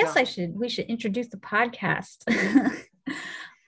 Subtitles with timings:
[0.00, 2.24] guess I should we should introduce the podcast.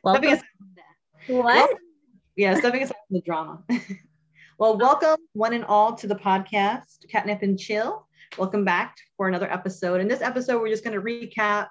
[0.04, 0.24] Welcome.
[0.24, 1.34] aside from that.
[1.34, 1.44] What?
[1.44, 1.76] Welcome-
[2.36, 3.62] yeah, stepping aside from the drama.
[4.58, 8.06] well, welcome one and all to the podcast, Catnip and Chill.
[8.38, 10.00] Welcome back for another episode.
[10.00, 11.68] In this episode, we're just going to recap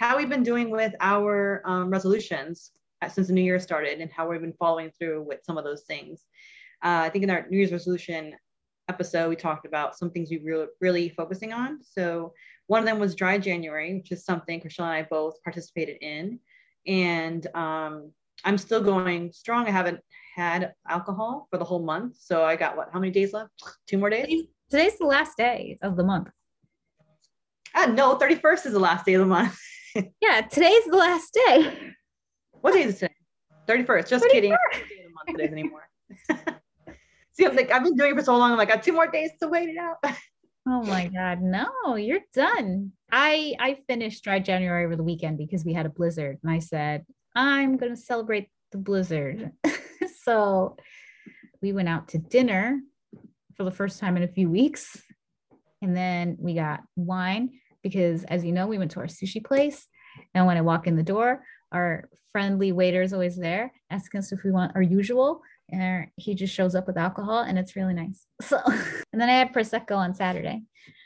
[0.00, 2.70] how we've been doing with our um, resolutions
[3.02, 5.64] uh, since the new year started and how we've been following through with some of
[5.64, 6.24] those things.
[6.82, 8.34] Uh, I think in our New Year's resolution
[8.88, 11.80] episode, we talked about some things we really, really focusing on.
[11.82, 12.32] So
[12.66, 16.38] one of them was dry January, which is something Chriselle and I both participated in.
[16.86, 18.12] And um,
[18.44, 19.66] I'm still going strong.
[19.66, 20.00] I haven't
[20.34, 22.16] had alcohol for the whole month.
[22.18, 23.50] So I got what, how many days left?
[23.86, 24.26] Two more days?
[24.70, 26.28] Today's- the last day of the month.
[27.74, 29.58] Ah, no, 31st is the last day of the month.
[30.22, 31.76] Yeah, today's the last day.
[32.62, 33.12] What day is it
[33.68, 33.84] today?
[33.84, 34.08] 31st.
[34.08, 34.54] Just kidding.
[34.54, 35.88] I don't day of the month it is anymore.
[37.32, 38.52] See, I'm like, I've been doing it for so long.
[38.52, 39.96] I'm like, I got two more days to wait it out.
[40.66, 42.92] Oh my god, no, you're done.
[43.10, 46.60] I I finished dry January over the weekend because we had a blizzard and I
[46.60, 49.50] said, I'm gonna celebrate the blizzard.
[50.24, 50.76] so
[51.60, 52.80] we went out to dinner
[53.56, 55.02] for the first time in a few weeks.
[55.80, 57.50] And then we got wine
[57.82, 59.88] because as you know, we went to our sushi place.
[60.34, 64.32] And when I walk in the door, our friendly waiter is always there asking us
[64.32, 65.42] if we want our usual
[65.72, 68.26] and he just shows up with alcohol and it's really nice.
[68.42, 68.58] So,
[69.12, 70.62] and then I had prosecco on Saturday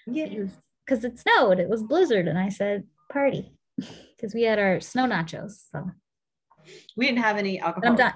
[0.06, 0.46] Yeah.
[0.84, 1.58] because it snowed.
[1.60, 5.52] It was blizzard, and I said party because we had our snow nachos.
[5.72, 5.90] So
[6.96, 7.90] We didn't have any alcohol.
[7.90, 8.14] I'm done.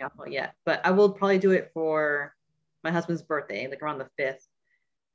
[0.00, 2.34] alcohol yet, but I will probably do it for
[2.84, 4.44] my husband's birthday, like around the 5th.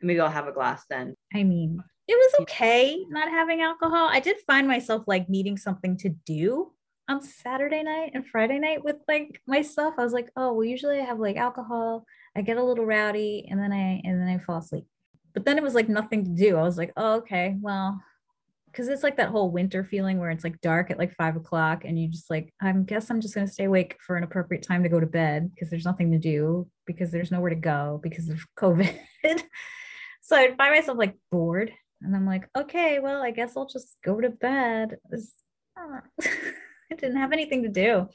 [0.01, 1.15] And maybe I'll have a glass then.
[1.33, 4.09] I mean, it was okay not having alcohol.
[4.11, 6.73] I did find myself like needing something to do
[7.09, 9.95] on Saturday night and Friday night with like myself.
[9.97, 12.05] I was like, oh, well, usually I have like alcohol.
[12.35, 14.85] I get a little rowdy, and then I and then I fall asleep.
[15.33, 16.57] But then it was like nothing to do.
[16.57, 18.01] I was like, oh, okay, well,
[18.67, 21.83] because it's like that whole winter feeling where it's like dark at like five o'clock,
[21.85, 24.83] and you just like, I guess I'm just gonna stay awake for an appropriate time
[24.83, 28.29] to go to bed because there's nothing to do because there's nowhere to go because
[28.29, 28.97] of COVID.
[30.21, 31.71] so I'd find myself like bored,
[32.01, 34.97] and I'm like, okay, well, I guess I'll just go to bed.
[36.93, 38.09] I didn't have anything to do.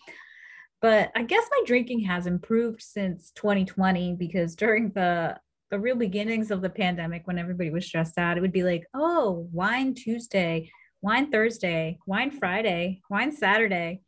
[0.81, 5.39] But I guess my drinking has improved since 2020 because during the
[5.71, 8.87] the real beginnings of the pandemic, when everybody was stressed out, it would be like,
[8.94, 10.71] oh, wine Tuesday,
[11.03, 14.00] wine Thursday, wine Friday, wine Saturday.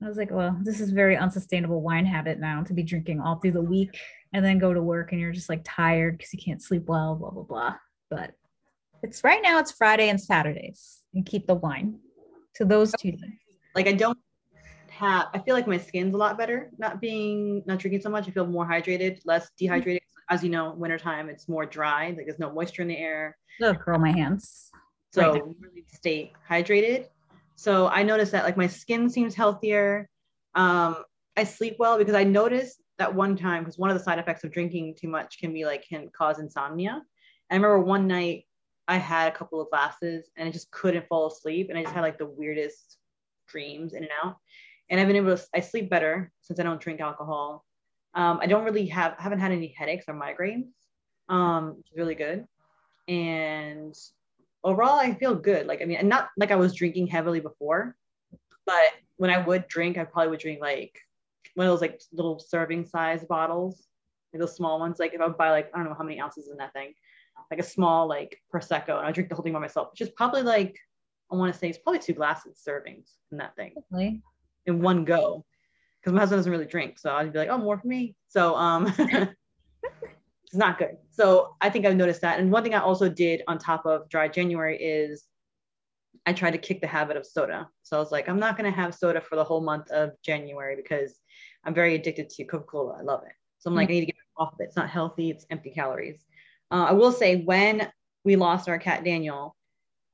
[0.00, 3.36] I was like, well, this is very unsustainable wine habit now to be drinking all
[3.36, 3.98] through the week
[4.32, 7.16] and then go to work and you're just like tired because you can't sleep well,
[7.16, 7.74] blah, blah, blah.
[8.08, 8.34] But
[9.02, 11.98] it's right now, it's Friday and Saturdays and keep the wine
[12.54, 13.49] to those two days.
[13.74, 14.18] Like I don't
[14.88, 18.28] have I feel like my skin's a lot better not being not drinking so much.
[18.28, 20.02] I feel more hydrated, less dehydrated.
[20.28, 23.36] As you know, wintertime it's more dry, like there's no moisture in the air.
[23.62, 24.70] Oh, curl my hands.
[25.12, 27.06] So Right really stay hydrated.
[27.56, 30.08] So I noticed that like my skin seems healthier.
[30.54, 30.96] Um,
[31.36, 34.44] I sleep well because I noticed that one time because one of the side effects
[34.44, 37.02] of drinking too much can be like can cause insomnia.
[37.50, 38.44] I remember one night
[38.86, 41.94] I had a couple of glasses and I just couldn't fall asleep and I just
[41.94, 42.98] had like the weirdest
[43.50, 44.36] dreams in and out.
[44.88, 47.64] And I've been able to I sleep better since I don't drink alcohol.
[48.14, 50.68] Um, I don't really have haven't had any headaches or migraines,
[51.28, 52.46] um, is really good.
[53.08, 53.94] And
[54.64, 55.66] overall I feel good.
[55.66, 57.96] Like I mean, and not like I was drinking heavily before,
[58.66, 60.98] but when I would drink, I probably would drink like
[61.54, 63.86] one of those like little serving size bottles,
[64.32, 64.98] like those small ones.
[64.98, 66.94] Like if I would buy like I don't know how many ounces in that thing,
[67.50, 70.10] like a small like prosecco, and I drink the whole thing by myself, which is
[70.10, 70.76] probably like
[71.30, 74.22] I want to say it's probably two glasses servings in that thing Really?
[74.66, 75.44] in one go.
[76.00, 78.16] Because my husband doesn't really drink, so I'd be like, oh, more for me.
[78.28, 80.96] So um, it's not good.
[81.10, 82.38] So I think I've noticed that.
[82.38, 85.24] And one thing I also did on top of dry January is
[86.26, 87.68] I tried to kick the habit of soda.
[87.82, 90.74] So I was like, I'm not gonna have soda for the whole month of January
[90.74, 91.20] because
[91.64, 92.96] I'm very addicted to Coca-Cola.
[92.98, 93.32] I love it.
[93.58, 94.64] So I'm like, I need to get off of it.
[94.64, 95.30] It's not healthy.
[95.30, 96.24] It's empty calories.
[96.70, 97.90] Uh, I will say when
[98.24, 99.54] we lost our cat Daniel,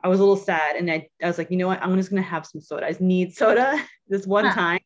[0.07, 1.83] I was a little sad, and I, I was like, you know what?
[1.83, 2.87] I'm just gonna have some soda.
[2.87, 3.77] I just need soda
[4.09, 4.55] this one Huh.
[4.55, 4.81] time.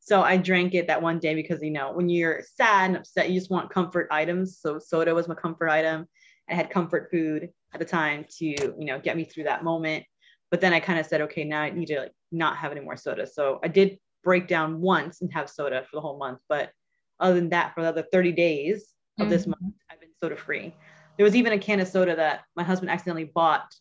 [0.00, 3.30] So I drank it that one day because you know when you're sad and upset,
[3.30, 4.58] you just want comfort items.
[4.58, 6.08] So soda was my comfort item.
[6.50, 10.04] I had comfort food at the time to you know get me through that moment.
[10.50, 12.80] But then I kind of said, okay, now I need to like not have any
[12.80, 13.24] more soda.
[13.24, 16.40] So I did break down once and have soda for the whole month.
[16.48, 16.72] But
[17.20, 19.50] other than that, for the other 30 days of this Mhm.
[19.50, 20.74] month, I've been soda free.
[21.16, 23.72] There was even a can of soda that my husband accidentally bought,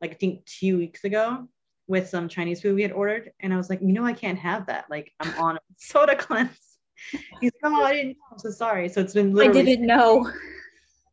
[0.00, 1.48] like I think two weeks ago,
[1.88, 4.38] with some Chinese food we had ordered, and I was like, you know, I can't
[4.38, 4.86] have that.
[4.90, 6.78] Like I'm on a soda cleanse.
[7.40, 8.24] He's like, oh, I didn't know.
[8.32, 8.88] I'm so sorry.
[8.88, 10.30] So it's been literally I didn't know.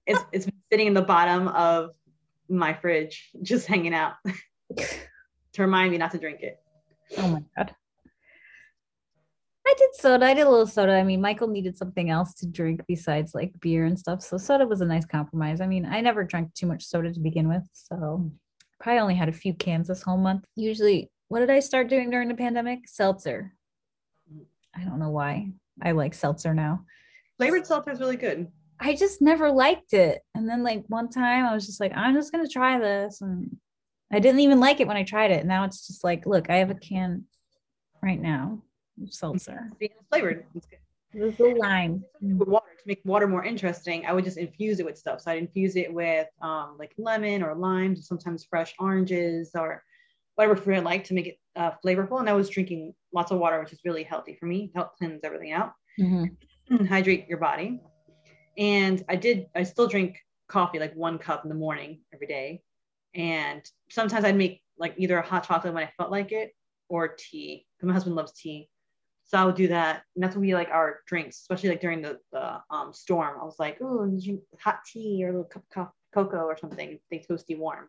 [0.06, 1.91] it's it's been sitting in the bottom of
[2.50, 4.13] my fridge, just hanging out.
[4.77, 6.59] to remind me not to drink it.
[7.18, 7.75] Oh my god.
[9.65, 10.25] I did soda.
[10.25, 10.94] I did a little soda.
[10.94, 14.21] I mean, Michael needed something else to drink besides like beer and stuff.
[14.21, 15.62] So soda was a nice compromise.
[15.62, 17.63] I mean, I never drank too much soda to begin with.
[17.71, 18.30] So
[18.83, 20.44] probably only had a few cans this whole month.
[20.56, 22.88] Usually, what did I start doing during the pandemic?
[22.88, 23.53] Seltzer.
[24.75, 25.47] I don't know why.
[25.81, 26.85] I like seltzer now.
[27.38, 28.47] Flavored seltzer is really good.
[28.80, 30.21] I just never liked it.
[30.35, 33.21] And then like one time I was just like, I'm just gonna try this.
[33.21, 33.56] And
[34.12, 35.45] I didn't even like it when I tried it.
[35.45, 37.24] Now it's just like, look, I have a can
[38.01, 38.62] right now
[39.01, 39.71] of seltzer.
[39.80, 40.45] It's flavored.
[40.56, 40.80] It's good.
[41.13, 42.04] This is lime.
[42.21, 45.21] With water to make water more interesting, I would just infuse it with stuff.
[45.21, 49.83] So I'd infuse it with um, like lemon or limes, sometimes fresh oranges or
[50.36, 52.19] whatever fruit I like to make it uh, flavorful.
[52.19, 55.24] And I was drinking lots of water, which is really healthy for me, help cleanse
[55.24, 56.36] everything out, Mhm.
[56.89, 57.80] hydrate your body.
[58.57, 62.62] And I did, I still drink coffee, like one cup in the morning every day.
[63.13, 66.56] And sometimes I'd make like either a hot chocolate when I felt like it
[66.89, 67.68] or tea.
[67.81, 68.69] My husband loves tea.
[69.25, 70.04] So I would do that.
[70.16, 73.38] And that's when we like our drinks, especially like during the, the um, storm.
[73.42, 74.20] I was like, oh,
[74.60, 77.88] hot tea or a little cup of cocoa or something, stay toasty warm.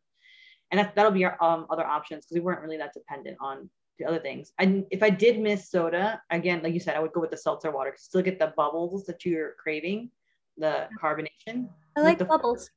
[0.71, 3.69] And that, that'll be our um, other options because we weren't really that dependent on
[3.99, 4.53] the other things.
[4.59, 7.37] And if I did miss soda, again, like you said, I would go with the
[7.37, 10.11] seltzer water to still get the bubbles that you're craving,
[10.57, 11.69] the carbonation.
[11.97, 12.71] I like the- bubbles.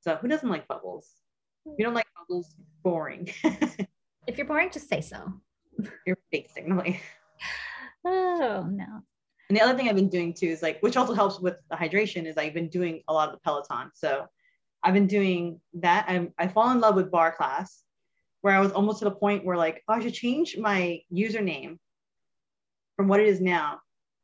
[0.00, 1.10] So who doesn't like bubbles?
[1.64, 3.28] If you don't like bubbles, boring.
[4.26, 5.32] If you're boring, just say so.
[6.04, 7.00] you're basically.
[8.08, 9.02] Oh no.
[9.48, 11.76] And the other thing I've been doing too is like, which also helps with the
[11.76, 13.90] hydration, is I've been doing a lot of the Peloton.
[13.94, 14.26] So
[14.84, 16.04] I've been doing that.
[16.08, 17.82] I'm, I fall in love with barre class,
[18.42, 21.78] where I was almost to the point where like, oh, I should change my username
[22.96, 23.80] from what it is now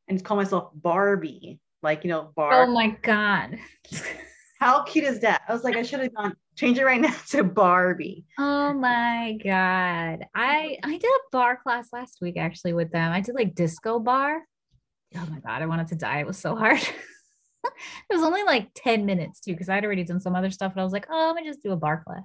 [0.06, 1.58] and just call myself Barbie.
[1.82, 2.62] Like, you know, bar.
[2.62, 3.58] Oh my god.
[4.60, 5.42] How cute is that?
[5.48, 8.24] I was like, I should have gone change it right now to Barbie.
[8.38, 10.26] Oh my god.
[10.34, 13.12] I I did a barre class last week actually with them.
[13.12, 14.42] I did like disco barre.
[15.16, 16.20] Oh my god, I wanted to die.
[16.20, 16.78] It was so hard.
[17.64, 17.72] it
[18.10, 20.72] was only like 10 minutes too, because I'd already done some other stuff.
[20.72, 22.24] And I was like, oh, let me just do a barre class.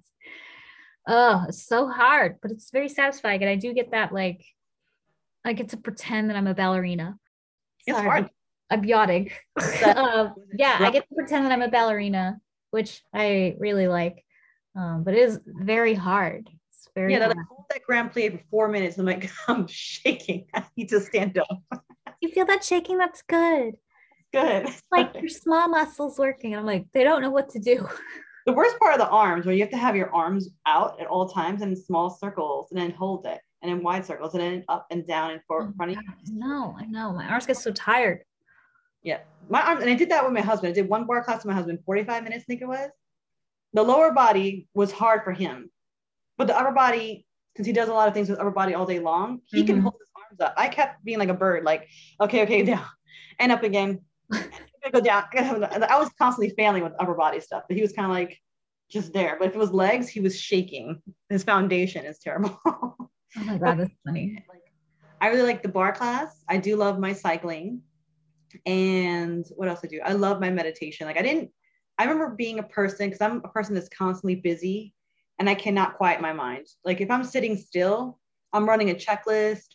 [1.07, 3.42] Oh, it's so hard, but it's very satisfying.
[3.42, 4.45] And I do get that like
[5.48, 7.18] I get to pretend that I'm a ballerina.
[7.86, 8.30] It's Sorry, hard.
[8.69, 9.31] I'm yawning.
[9.86, 12.38] Um, yeah, I get to pretend that I'm a ballerina,
[12.71, 14.24] which I really like.
[14.75, 16.50] Um, but it is very hard.
[16.97, 18.97] Very Yeah, like, hold that grand plie for four minutes.
[18.97, 20.47] I'm like, I'm shaking.
[20.55, 21.61] I need to stand up.
[22.21, 22.97] you feel that shaking?
[22.97, 23.75] That's good.
[24.33, 24.65] Good.
[24.65, 26.55] It's like your small muscles working.
[26.55, 27.88] I'm like, they don't know what to do.
[28.47, 31.05] the worst part of the arms, where you have to have your arms out at
[31.05, 34.41] all times and in small circles, and then hold it, and in wide circles, and
[34.41, 36.33] then up and down and for oh, front of you.
[36.33, 37.13] No, I know.
[37.13, 38.23] My arms get so tired.
[39.03, 39.19] Yeah,
[39.51, 40.71] my arms, and I did that with my husband.
[40.71, 42.89] I did one barre class with my husband, 45 minutes, I think it was.
[43.73, 45.69] The lower body was hard for him,
[46.38, 47.25] but the upper body,
[47.56, 49.78] since he does a lot of things with upper body all day long, he can
[49.78, 49.81] Mhm.
[49.84, 50.54] hold his arms up.
[50.57, 51.88] I kept being like a bird, like,
[52.22, 52.86] okay, okay, down,
[53.39, 54.01] and up again,
[54.92, 55.25] go down.
[55.34, 58.39] I was constantly failing with upper body stuff, but he was kind of like
[58.89, 59.36] just there.
[59.39, 61.01] But if it was legs, he was shaking.
[61.30, 62.60] His foundation is terrible.
[63.40, 64.44] Oh my god, that's funny.
[64.50, 64.62] like
[65.22, 66.44] I really like the barre class.
[66.50, 67.81] I do love my cycling.
[68.66, 70.00] And what else I do?
[70.04, 71.06] I love my meditation.
[71.06, 71.52] Like I didn't
[72.00, 74.94] I remember being a person because I'm a person that's constantly busy
[75.39, 76.67] and I cannot quiet my mind.
[76.83, 78.19] Like if I'm sitting still,
[78.53, 79.65] I'm running a checklist,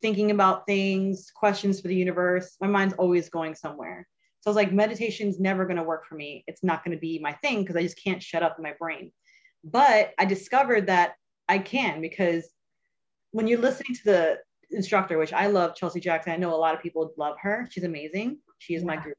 [0.00, 2.56] thinking about things, questions for the universe.
[2.60, 4.06] My mind's always going somewhere.
[4.40, 6.42] So I was like, meditation's never going to work for me.
[6.48, 8.74] It's not going to be my thing because I just can't shut up in my
[8.78, 9.12] brain.
[9.62, 11.14] But I discovered that
[11.48, 12.48] I can because
[13.30, 14.38] when you're listening to the
[14.72, 17.68] instructor, which I love, Chelsea Jackson, I know a lot of people love her.
[17.70, 18.38] She's amazing.
[18.58, 19.02] She is my Yeah.
[19.02, 19.14] guru.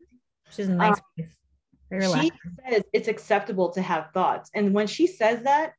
[0.49, 0.99] She's a nice.
[1.17, 1.25] Um,
[1.89, 2.31] Very She
[2.67, 4.49] says it's acceptable to have thoughts.
[4.53, 5.73] And when she says that,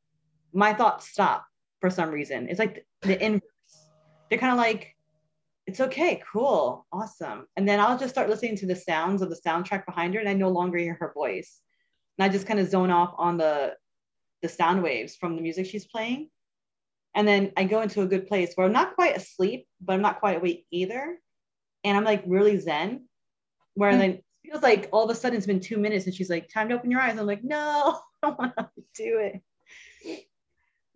[0.55, 1.47] my thoughts stop
[1.81, 2.49] for some reason.
[2.49, 3.43] It's like the, the inverse.
[4.31, 4.95] They're kind of like,
[5.67, 7.47] it's okay, cool, awesome.
[7.57, 10.29] And then I'll just start listening to the sounds of the soundtrack behind her, and
[10.29, 11.61] I no longer hear her voice.
[12.19, 13.75] And I just kind of zone off on the
[14.43, 16.29] the sound waves from the music she's playing.
[17.15, 20.03] And then I go into a good place where I'm not quite asleep, but I'm
[20.03, 21.19] not quite awake either.
[21.83, 23.09] And I'm like really zen,
[23.75, 23.99] where Mm.
[23.99, 26.49] then it feels like all of a sudden it's been two minutes and she's like,
[26.51, 27.19] time to open your eyes.
[27.19, 29.43] I'm like, no, I don't want to do it.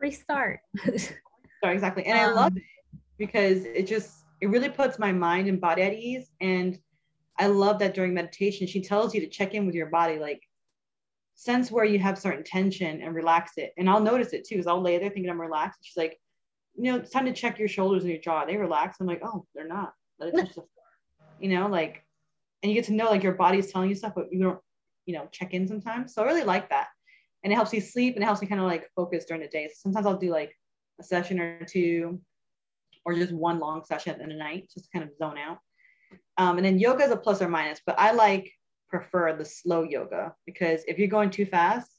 [0.00, 0.60] Restart.
[1.62, 2.06] So exactly.
[2.06, 2.62] And I Um, love it
[3.18, 6.30] because it just, it really puts my mind and body at ease.
[6.40, 6.78] And
[7.36, 10.40] I love that during meditation, she tells you to check in with your body, like
[11.34, 13.72] sense where you have certain tension and relax it.
[13.76, 15.80] And I'll notice it too, because I'll lay there thinking I'm relaxed.
[15.82, 16.16] She's like,
[16.76, 18.44] you know, it's time to check your shoulders and your jaw.
[18.44, 18.98] They relax.
[19.00, 19.94] I'm like, oh, they're not.
[20.20, 20.66] Let it touch the floor.
[21.40, 22.04] You know, like,
[22.62, 24.60] and you get to know like your body's telling you stuff, but you don't,
[25.06, 26.14] you know, check in sometimes.
[26.14, 26.88] So I really like that.
[27.42, 29.48] And it helps me sleep and it helps me kind of like focus during the
[29.48, 29.68] day.
[29.68, 30.54] So sometimes I'll do like
[31.00, 32.20] a session or two,
[33.04, 35.58] or just one long session in the night, just kind of zone out.
[36.36, 38.50] Um, and then yoga is a plus or minus, but I like
[38.88, 41.90] prefer the slow yoga because if you're going too fast,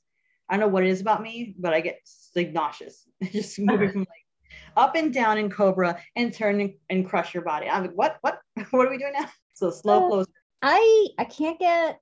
[0.49, 1.99] I don't know what it is about me, but I get
[2.35, 3.07] like nauseous.
[3.31, 4.07] just moving from like
[4.75, 7.67] up and down in cobra and turn and, and crush your body.
[7.67, 8.39] I'm like, what, what,
[8.71, 9.29] what are we doing now?
[9.53, 10.27] So slow uh, flows.
[10.61, 11.99] I I can't get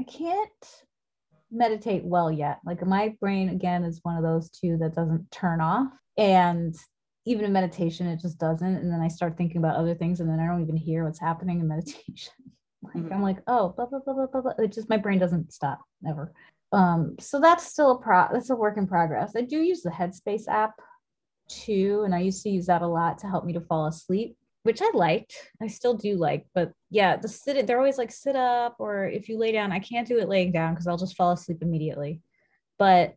[0.00, 0.84] I can't
[1.50, 2.58] meditate well yet.
[2.64, 5.92] Like my brain again is one of those two that doesn't turn off.
[6.16, 6.74] And
[7.26, 8.76] even in meditation, it just doesn't.
[8.76, 11.20] And then I start thinking about other things and then I don't even hear what's
[11.20, 12.32] happening in meditation.
[12.82, 13.12] like mm-hmm.
[13.12, 14.52] I'm like, oh, blah, blah, blah, blah, blah, blah.
[14.58, 16.32] It just my brain doesn't stop ever.
[16.72, 19.32] Um, so that's still a pro that's a work in progress.
[19.36, 20.74] I do use the Headspace app
[21.48, 24.36] too, and I used to use that a lot to help me to fall asleep
[24.62, 25.34] which I liked.
[25.62, 29.28] I still do like, but yeah, the sit they're always like sit up or if
[29.28, 32.20] you lay down, I can't do it laying down because I'll just fall asleep immediately.
[32.78, 33.16] But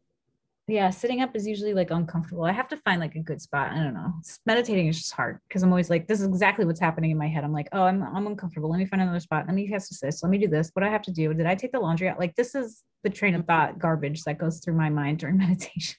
[0.67, 2.45] yeah, sitting up is usually like uncomfortable.
[2.45, 3.71] I have to find like a good spot.
[3.71, 4.13] I don't know.
[4.45, 7.27] meditating is just hard because I'm always like, this is exactly what's happening in my
[7.27, 7.43] head.
[7.43, 8.69] I'm like, oh, I'm, I'm uncomfortable.
[8.69, 9.45] Let me find another spot.
[9.47, 10.23] Let me test this.
[10.23, 10.69] Let me do this.
[10.73, 11.33] What do I have to do?
[11.33, 12.19] Did I take the laundry out?
[12.19, 15.97] Like, this is the train of thought garbage that goes through my mind during meditation.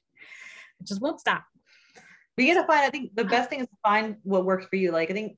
[0.80, 1.44] It just won't stop.
[2.36, 4.76] We got to find, I think the best thing is to find what works for
[4.76, 4.90] you.
[4.90, 5.36] Like, I think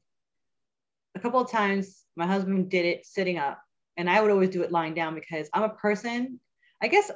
[1.16, 3.60] a couple of times my husband did it sitting up
[3.96, 6.40] and I would always do it lying down because I'm a person,
[6.82, 7.10] I guess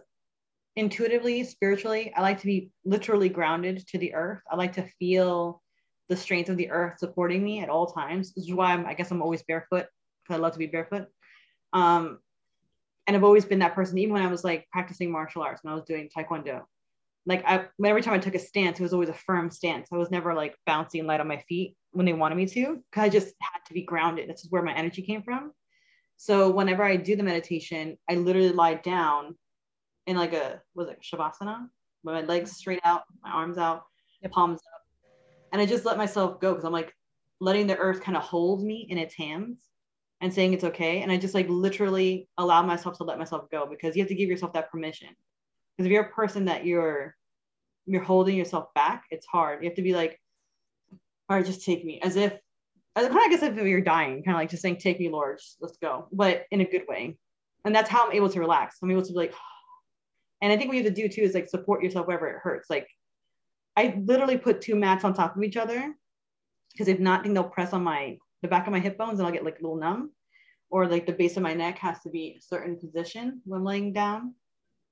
[0.76, 4.40] intuitively, spiritually, I like to be literally grounded to the earth.
[4.50, 5.62] I like to feel
[6.08, 8.32] the strength of the earth supporting me at all times.
[8.32, 9.86] This is why I'm, I guess I'm always barefoot
[10.22, 11.06] because I love to be barefoot.
[11.72, 12.18] Um,
[13.06, 15.72] and I've always been that person, even when I was like practicing martial arts, when
[15.72, 16.62] I was doing Taekwondo
[17.28, 19.88] like I, every time I took a stance, it was always a firm stance.
[19.92, 22.82] I was never like bouncy and light on my feet when they wanted me to,
[22.90, 24.30] because I just had to be grounded.
[24.30, 25.52] This is where my energy came from.
[26.16, 29.36] So whenever I do the meditation, I literally lie down
[30.06, 31.68] in like a was it shavasana,
[32.02, 33.82] with my legs straight out, my arms out,
[34.22, 34.32] yep.
[34.32, 34.82] palms up,
[35.52, 36.94] and I just let myself go because I'm like
[37.40, 39.60] letting the earth kind of hold me in its hands
[40.22, 41.02] and saying it's okay.
[41.02, 44.14] And I just like literally allow myself to let myself go because you have to
[44.14, 45.10] give yourself that permission.
[45.76, 47.14] Because if you're a person that you're
[47.88, 49.62] you're holding yourself back, it's hard.
[49.62, 50.20] You have to be like,
[51.28, 52.32] all right, just take me, as if,
[52.96, 55.08] as kind of I guess if you're dying, kind of like just saying, take me,
[55.08, 57.16] Lord, just, let's go, but in a good way.
[57.64, 58.76] And that's how I'm able to relax.
[58.82, 59.34] I'm able to be like,
[60.42, 62.40] and I think what you have to do too is like support yourself wherever it
[62.42, 62.70] hurts.
[62.70, 62.88] Like,
[63.76, 65.94] I literally put two mats on top of each other
[66.72, 69.18] because if not, I think they'll press on my the back of my hip bones
[69.18, 70.12] and I'll get like a little numb,
[70.70, 73.92] or like the base of my neck has to be a certain position when laying
[73.92, 74.34] down.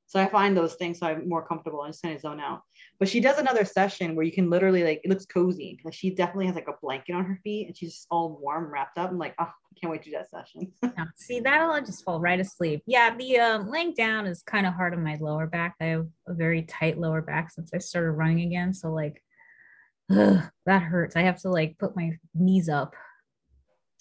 [0.08, 2.62] So I find those things so I'm more comfortable and just kind of zone out.
[3.00, 5.80] But she does another session where you can literally like it looks cozy.
[5.84, 8.72] Like she definitely has like a blanket on her feet and she's just all warm,
[8.72, 9.10] wrapped up.
[9.10, 10.72] I'm like, oh, I can't wait to do that session.
[10.82, 12.82] yeah, see, that'll just fall right asleep.
[12.86, 15.74] Yeah, the um, laying down is kind of hard on my lower back.
[15.80, 18.72] I have a very tight lower back since I started running again.
[18.74, 19.20] So like
[20.10, 21.16] ugh, that hurts.
[21.16, 22.94] I have to like put my knees up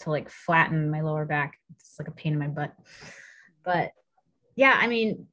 [0.01, 1.57] to like flatten my lower back.
[1.75, 2.75] It's like a pain in my butt.
[3.63, 3.91] But
[4.55, 5.27] yeah, I mean,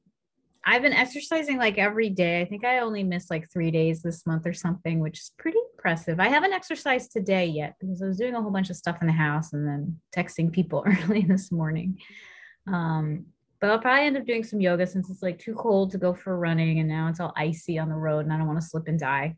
[0.65, 2.41] I've been exercising like every day.
[2.41, 5.57] I think I only missed like three days this month or something, which is pretty
[5.73, 6.19] impressive.
[6.19, 9.07] I haven't exercised today yet because I was doing a whole bunch of stuff in
[9.07, 11.99] the house and then texting people early this morning.
[12.67, 13.25] Um,
[13.59, 16.13] but I'll probably end up doing some yoga since it's like too cold to go
[16.13, 18.67] for running and now it's all icy on the road and I don't want to
[18.67, 19.35] slip and die.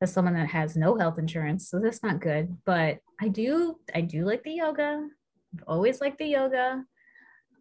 [0.00, 2.56] As someone that has no health insurance, so that's not good.
[2.64, 5.08] But I do, I do like the yoga.
[5.54, 6.84] I've always liked the yoga.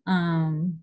[0.06, 0.82] Um,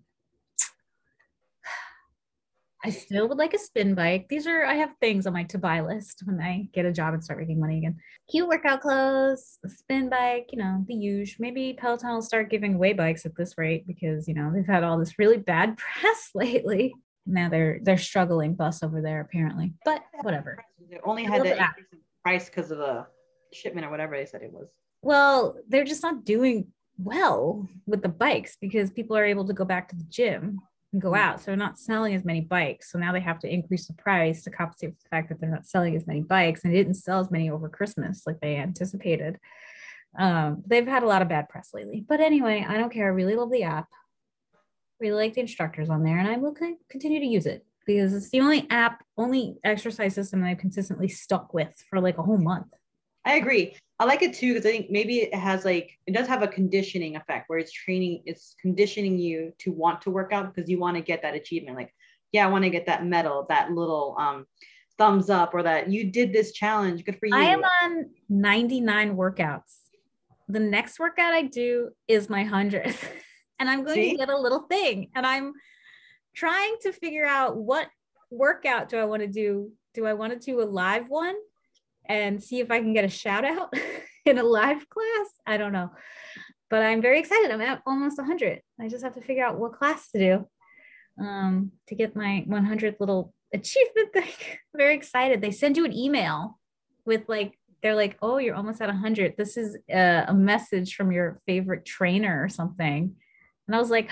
[2.85, 4.27] I still would like a spin bike.
[4.29, 7.15] These are I have things on my to buy list when I get a job
[7.15, 7.97] and start making money again.
[8.29, 11.37] Cute workout clothes, spin bike, you know, the usual.
[11.39, 14.83] Maybe Peloton will start giving away bikes at this rate because you know they've had
[14.83, 16.93] all this really bad press lately.
[17.25, 20.63] Now they're they're struggling bus over there apparently, but whatever.
[20.87, 21.57] They only had the
[22.21, 23.07] price because of the
[23.51, 24.67] shipment or whatever they said it was.
[25.01, 26.67] Well, they're just not doing
[26.99, 30.59] well with the bikes because people are able to go back to the gym
[30.95, 31.39] and go out.
[31.39, 32.89] So they're not selling as many bikes.
[32.89, 35.49] So now they have to increase the price to compensate for the fact that they're
[35.51, 39.37] not selling as many bikes and didn't sell as many over Christmas like they anticipated.
[40.17, 42.05] Um, they've had a lot of bad press lately.
[42.07, 43.07] But anyway, I don't care.
[43.07, 43.89] I really love the app.
[45.01, 46.55] Really like the instructors on there, and I will
[46.89, 51.09] continue to use it because it's the only app, only exercise system that I've consistently
[51.09, 52.67] stuck with for like a whole month.
[53.25, 53.75] I agree.
[53.97, 56.47] I like it too because I think maybe it has like it does have a
[56.47, 60.79] conditioning effect where it's training, it's conditioning you to want to work out because you
[60.79, 61.77] want to get that achievement.
[61.77, 61.93] Like,
[62.33, 64.45] yeah, I want to get that medal, that little um
[64.97, 67.05] thumbs up, or that you did this challenge.
[67.05, 67.35] Good for you.
[67.35, 69.77] I am on 99 workouts.
[70.49, 73.09] The next workout I do is my hundredth,
[73.59, 74.11] and I'm going See?
[74.11, 75.53] to get a little thing, and I'm
[76.35, 77.87] trying to figure out what
[78.29, 79.71] workout do I want to do.
[79.93, 81.35] Do I want to do a live one
[82.07, 83.73] and see if I can get a shout out
[84.25, 85.27] in a live class?
[85.45, 85.91] I don't know.
[86.69, 87.51] But I'm very excited.
[87.51, 88.61] I'm at almost 100.
[88.79, 90.47] I just have to figure out what class to do
[91.23, 94.29] um, to get my 100th little achievement thing.
[94.75, 95.41] very excited.
[95.41, 96.59] They send you an email
[97.05, 99.35] with like they're like, oh, you're almost at 100.
[99.37, 103.15] This is a, a message from your favorite trainer or something.
[103.67, 104.09] And I was like,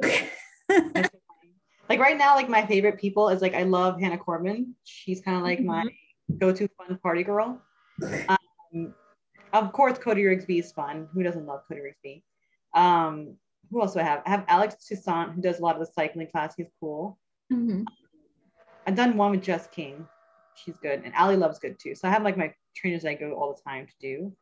[0.02, 4.74] like right now, like my favorite people is like, I love Hannah Corbin.
[4.82, 5.68] She's kind of like mm-hmm.
[5.68, 5.84] my
[6.38, 7.60] go to fun party girl.
[8.28, 8.94] Um,
[9.52, 11.08] of course, Cody Rigsby is fun.
[11.12, 12.22] Who doesn't love Cody Rigsby?
[12.74, 13.36] Um,
[13.70, 14.22] who else do I have?
[14.26, 16.54] I have Alex Toussaint, who does a lot of the cycling class.
[16.56, 17.18] He's cool.
[17.52, 17.84] Mm-hmm.
[18.86, 20.06] I've done one with Jess King.
[20.54, 21.02] She's good.
[21.04, 21.94] And Ali Love's good too.
[21.94, 24.36] So I have like my trainers I go all the time to do.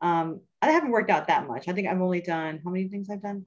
[0.00, 1.68] Um, I haven't worked out that much.
[1.68, 3.44] I think I've only done how many things I've done.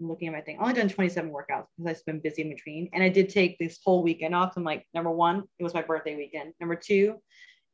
[0.00, 0.58] I'm looking at my thing.
[0.58, 2.88] I only done 27 workouts because I've been busy in between.
[2.92, 4.56] And I did take this whole weekend off.
[4.56, 6.54] I'm like, number one, it was my birthday weekend.
[6.60, 7.16] Number two,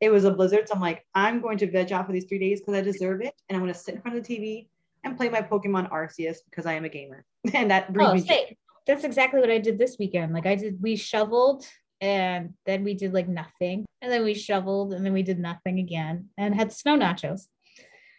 [0.01, 0.69] it was a blizzard.
[0.69, 3.21] So I'm like, I'm going to veg out for these three days because I deserve
[3.21, 3.35] it.
[3.49, 4.69] And I'm going to sit in front of the TV
[5.05, 7.25] and play my Pokemon Arceus because I am a gamer.
[7.55, 8.45] and that brings oh,
[8.87, 10.33] That's exactly what I did this weekend.
[10.33, 11.67] Like I did, we shoveled
[12.01, 15.79] and then we did like nothing and then we shoveled and then we did nothing
[15.79, 17.47] again and had snow nachos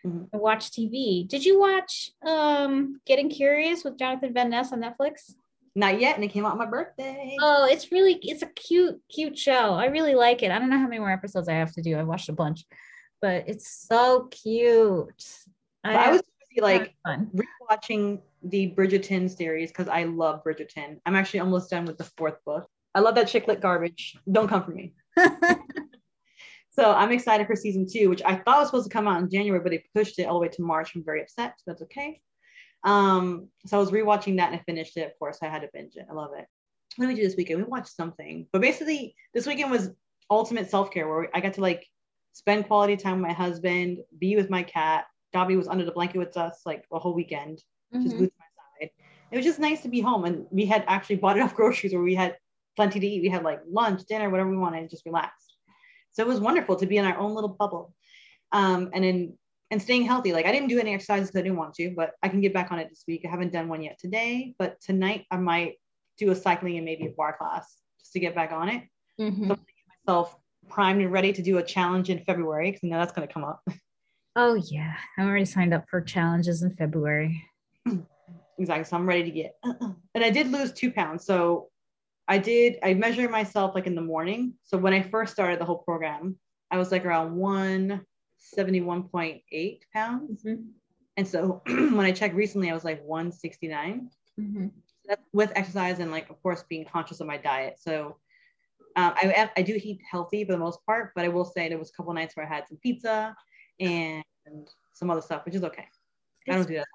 [0.06, 0.24] mm-hmm.
[0.32, 5.34] and watched tv did you watch um getting curious with jonathan van ness on netflix
[5.76, 9.00] not yet and it came out on my birthday oh it's really it's a cute
[9.10, 11.72] cute show i really like it i don't know how many more episodes i have
[11.72, 12.66] to do i watched a bunch
[13.22, 15.24] but it's so cute
[15.84, 16.22] I, I was
[16.58, 21.00] like rewatching the Bridgerton series because I love Bridgerton.
[21.06, 22.68] I'm actually almost done with the fourth book.
[22.94, 24.16] I love that chick lit garbage.
[24.32, 24.94] Don't come for me.
[26.78, 29.30] so I'm excited for season two, which I thought was supposed to come out in
[29.30, 30.94] January, but they pushed it all the way to March.
[30.94, 31.54] I'm very upset.
[31.58, 32.20] So that's okay.
[32.84, 35.08] Um, so I was rewatching that and I finished it.
[35.08, 36.06] Of course, I had to binge it.
[36.10, 36.46] I love it.
[36.98, 37.60] What did we do this weekend?
[37.60, 39.90] We watched something, but basically this weekend was
[40.30, 41.86] ultimate self care where I got to like
[42.34, 45.06] spend quality time with my husband, be with my cat.
[45.34, 47.62] Dobby was under the blanket with us like a whole weekend,
[47.94, 48.04] mm-hmm.
[48.04, 48.90] just to my side.
[49.32, 52.04] It was just nice to be home, and we had actually bought enough groceries where
[52.04, 52.38] we had
[52.76, 53.22] plenty to eat.
[53.22, 55.45] We had like lunch, dinner, whatever we wanted, just relaxed.
[56.16, 57.94] So it was wonderful to be in our own little bubble.
[58.52, 59.34] Um, and in
[59.72, 60.32] and staying healthy.
[60.32, 62.54] Like I didn't do any exercises because I didn't want to, but I can get
[62.54, 63.24] back on it this week.
[63.26, 65.76] I haven't done one yet today, but tonight I might
[66.18, 68.84] do a cycling and maybe a barre class just to get back on it.
[69.20, 69.50] Mm-hmm.
[69.50, 69.58] So
[70.08, 70.38] myself
[70.70, 73.34] primed and ready to do a challenge in February because I know that's going to
[73.34, 73.62] come up.
[74.38, 77.42] Oh yeah, I'm already signed up for challenges in February.
[78.60, 78.84] exactly.
[78.84, 79.56] So I'm ready to get.
[80.14, 81.26] And I did lose two pounds.
[81.26, 81.70] So
[82.28, 84.54] I did, I measured myself like in the morning.
[84.64, 86.38] So when I first started the whole program,
[86.72, 90.44] I was like around 171.8 pounds.
[90.44, 90.64] Mm-hmm.
[91.18, 94.10] And so when I checked recently, I was like 169.
[94.40, 94.68] Mm-hmm.
[95.08, 97.76] That's with exercise and like, of course, being conscious of my diet.
[97.80, 98.18] So
[98.96, 101.78] um, I, I do eat healthy for the most part, but I will say there
[101.78, 103.36] was a couple nights where I had some pizza
[103.80, 104.24] and
[104.94, 105.86] some other stuff, which is okay.
[106.48, 106.88] It's, I don't do that.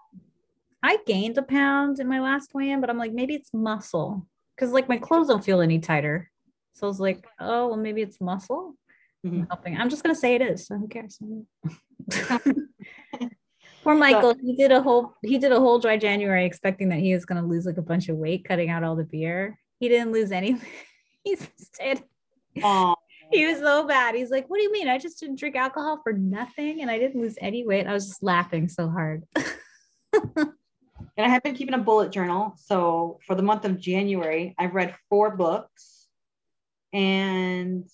[0.83, 4.27] I gained a pound in my last weigh-in, but I'm like, maybe it's muscle
[4.61, 6.31] because like my clothes don't feel any tighter.
[6.75, 8.75] So I was like, oh, well, maybe it's muscle.
[9.27, 9.45] Mm-hmm.
[9.51, 9.77] helping.
[9.77, 10.67] I'm just gonna say it is.
[10.67, 11.19] So who cares?
[13.83, 14.35] Poor Michael.
[14.41, 17.47] He did a whole he did a whole dry January expecting that he was gonna
[17.47, 19.59] lose like a bunch of weight, cutting out all the beer.
[19.79, 20.67] He didn't lose anything.
[21.25, 22.03] he stayed.
[22.59, 22.97] Aww.
[23.33, 24.17] He was so bad.
[24.17, 24.89] He's like, "What do you mean?
[24.89, 28.09] I just didn't drink alcohol for nothing, and I didn't lose any weight." I was
[28.09, 29.23] just laughing so hard.
[31.21, 32.55] And I have been keeping a bullet journal.
[32.57, 36.07] So for the month of January, I've read four books
[36.95, 37.87] and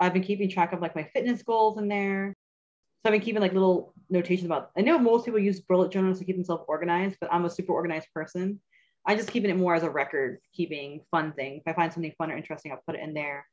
[0.00, 2.34] I've been keeping track of like my fitness goals in there.
[2.34, 4.72] So I've been keeping like little notations about.
[4.76, 7.72] I know most people use bullet journals to keep themselves organized, but I'm a super
[7.72, 8.60] organized person.
[9.06, 11.58] I just keeping it more as a record keeping fun thing.
[11.58, 13.46] If I find something fun or interesting, I'll put it in there.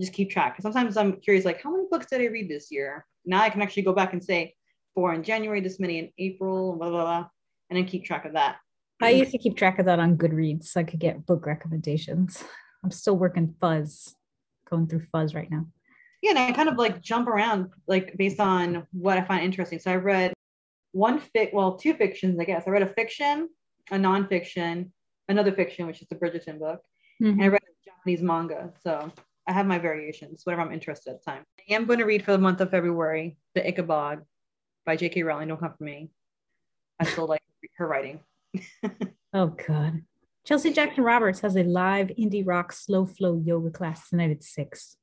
[0.00, 0.60] Just keep track.
[0.60, 3.06] Sometimes I'm curious, like how many books did I read this year?
[3.24, 4.56] Now I can actually go back and say
[4.96, 7.28] four in January, this many in April, blah blah blah
[7.72, 8.56] and then keep track of that.
[9.02, 12.42] I used to keep track of that on Goodreads so I could get book recommendations.
[12.84, 14.14] I'm still working Fuzz,
[14.68, 15.66] going through Fuzz right now.
[16.20, 19.80] Yeah, and I kind of like jump around like based on what I find interesting.
[19.80, 20.32] So I read
[20.92, 22.64] one fic, well, two fictions, I guess.
[22.66, 23.48] I read a fiction,
[23.90, 24.90] a nonfiction,
[25.28, 26.80] another fiction, which is the Bridgerton book,
[27.20, 27.40] mm-hmm.
[27.40, 28.72] and I read a Japanese manga.
[28.84, 29.10] So
[29.48, 31.44] I have my variations, whatever I'm interested at the time.
[31.58, 34.22] I am going to read for the month of February, The Ickabog
[34.86, 35.24] by J.K.
[35.24, 35.48] Rowling.
[35.48, 36.10] Don't come for me.
[37.00, 37.42] I still like
[37.78, 38.20] her writing.
[39.32, 40.02] Oh God.
[40.44, 44.96] Chelsea Jackson Roberts has a live indie rock slow flow yoga class tonight at six.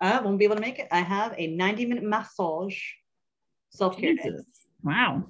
[0.00, 0.88] I won't be able to make it.
[0.90, 2.78] I have a 90 minute massage
[3.70, 4.30] self care day.
[4.82, 5.24] Wow.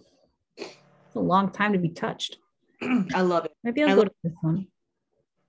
[0.56, 2.38] It's a long time to be touched.
[3.14, 3.52] I love it.
[3.62, 4.66] Maybe I'll I go to this one.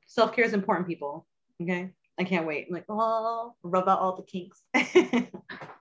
[0.06, 1.26] Self care is important, people.
[1.62, 1.92] Okay.
[2.20, 2.68] I can't wait.
[2.68, 4.62] I'm like, oh, rub out all the kinks.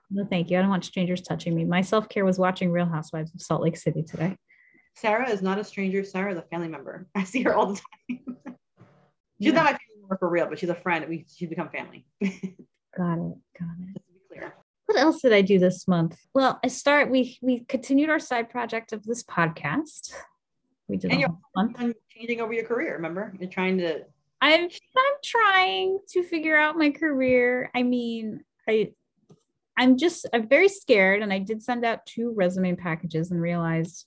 [0.09, 0.57] no, thank you.
[0.57, 1.65] I don't want strangers touching me.
[1.65, 4.37] My self care was watching Real Housewives of Salt Lake City today.
[4.95, 6.03] Sarah is not a stranger.
[6.03, 7.07] Sarah is a family member.
[7.15, 8.37] I see her all the time.
[9.41, 9.51] she's yeah.
[9.51, 11.05] not my family member for real, but she's a friend.
[11.07, 12.05] We she's become family.
[12.21, 13.37] got it.
[13.59, 13.93] Got it.
[13.93, 14.55] Just to be clear.
[14.85, 16.17] What else did I do this month?
[16.33, 17.09] Well, I start.
[17.09, 20.13] We we continued our side project of this podcast.
[20.87, 21.11] We did.
[21.11, 22.93] And you're changing over your career.
[22.93, 24.05] Remember, you're trying to.
[24.41, 27.71] I'm I'm trying to figure out my career.
[27.73, 28.91] I mean, I
[29.77, 34.05] I'm just I'm very scared, and I did send out two resume packages and realized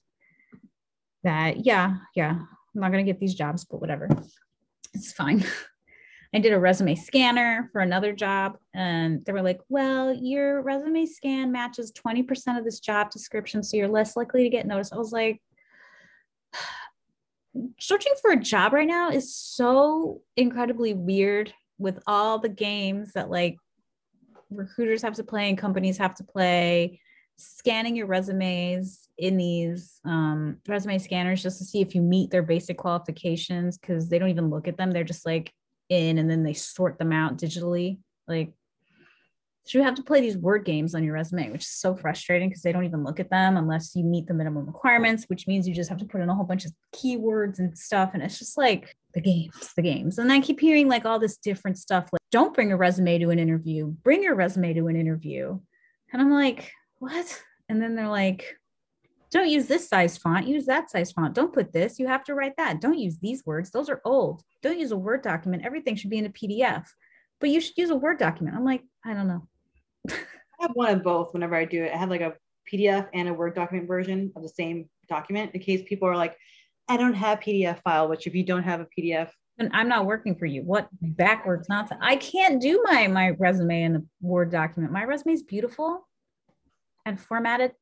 [1.26, 4.08] that yeah yeah i'm not going to get these jobs but whatever.
[4.94, 5.44] It's fine.
[6.34, 11.06] I did a resume scanner for another job and they were like well your resume
[11.06, 14.92] scan matches 20% of this job description so you're less likely to get noticed.
[14.92, 15.40] I was like
[17.80, 23.30] searching for a job right now is so incredibly weird with all the games that
[23.30, 23.56] like
[24.50, 27.00] recruiters have to play and companies have to play
[27.38, 32.42] scanning your resumes in these um, resume scanners just to see if you meet their
[32.42, 34.90] basic qualifications because they don't even look at them.
[34.90, 35.52] They're just like
[35.88, 37.98] in and then they sort them out digitally.
[38.26, 38.52] Like,
[39.64, 42.48] so you have to play these word games on your resume, which is so frustrating
[42.48, 45.66] because they don't even look at them unless you meet the minimum requirements, which means
[45.66, 48.12] you just have to put in a whole bunch of keywords and stuff.
[48.14, 50.18] And it's just like the games, the games.
[50.18, 53.30] And I keep hearing like all this different stuff like, don't bring a resume to
[53.30, 55.58] an interview, bring your resume to an interview.
[56.12, 57.42] And I'm like, what?
[57.68, 58.56] And then they're like,
[59.30, 61.34] don't use this size font, use that size font.
[61.34, 62.80] Don't put this, you have to write that.
[62.80, 64.42] Don't use these words, those are old.
[64.62, 65.64] Don't use a Word document.
[65.64, 66.86] Everything should be in a PDF,
[67.40, 68.56] but you should use a Word document.
[68.56, 69.46] I'm like, I don't know.
[70.10, 70.14] I
[70.60, 71.92] have one of both whenever I do it.
[71.92, 72.34] I have like a
[72.72, 76.36] PDF and a Word document version of the same document in case people are like,
[76.88, 80.06] I don't have PDF file, which if you don't have a PDF, and I'm not
[80.06, 80.62] working for you.
[80.62, 82.00] What backwards nonsense?
[82.02, 84.92] I can't do my my resume in a Word document.
[84.92, 86.06] My resume is beautiful
[87.06, 87.72] and formatted.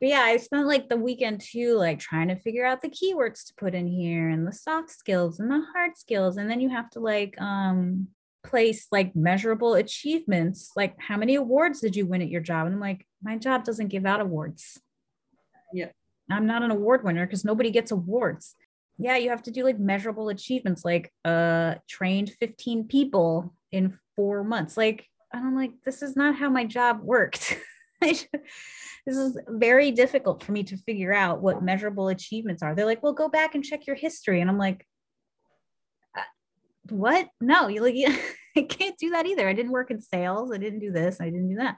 [0.00, 3.44] But yeah, I spent like the weekend too, like trying to figure out the keywords
[3.46, 6.36] to put in here and the soft skills and the hard skills.
[6.36, 8.06] And then you have to like um
[8.44, 12.66] place like measurable achievements, like how many awards did you win at your job?
[12.66, 14.80] And I'm like, my job doesn't give out awards.
[15.74, 15.88] Yeah.
[16.30, 18.54] I'm not an award winner because nobody gets awards.
[18.98, 24.44] Yeah, you have to do like measurable achievements, like uh trained 15 people in four
[24.44, 24.76] months.
[24.76, 27.56] Like, I'm like, this is not how my job worked.
[28.00, 28.26] this
[29.06, 32.74] is very difficult for me to figure out what measurable achievements are.
[32.74, 34.40] They're like, well, go back and check your history.
[34.40, 34.86] And I'm like,
[36.16, 36.22] uh,
[36.90, 37.28] what?
[37.40, 37.96] No, you like,
[38.56, 39.48] I can't do that either.
[39.48, 40.52] I didn't work in sales.
[40.52, 41.20] I didn't do this.
[41.20, 41.76] I didn't do that.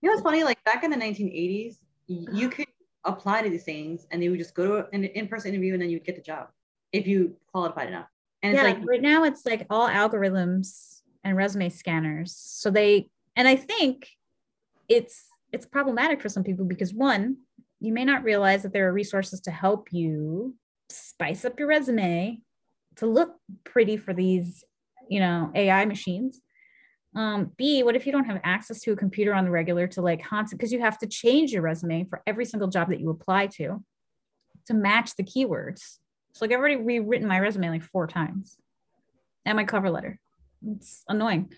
[0.00, 0.44] You know, it's funny.
[0.44, 2.66] Like back in the 1980s, you could
[3.04, 5.90] apply to these things and they would just go to an in-person interview and then
[5.90, 6.48] you would get the job
[6.92, 8.08] if you qualified enough.
[8.42, 12.36] And yeah, like right now it's like all algorithms and resume scanners.
[12.36, 14.08] So they, and I think
[14.88, 17.36] it's it's problematic for some people because one
[17.80, 20.54] you may not realize that there are resources to help you
[20.88, 22.40] spice up your resume
[22.96, 24.64] to look pretty for these
[25.08, 26.40] you know ai machines.
[27.16, 30.02] Um, b what if you don't have access to a computer on the regular to
[30.02, 33.10] like constant because you have to change your resume for every single job that you
[33.10, 33.84] apply to
[34.66, 35.98] to match the keywords?
[36.32, 38.56] So like i've already rewritten my resume like four times.
[39.46, 40.18] And my cover letter.
[40.66, 41.50] It's annoying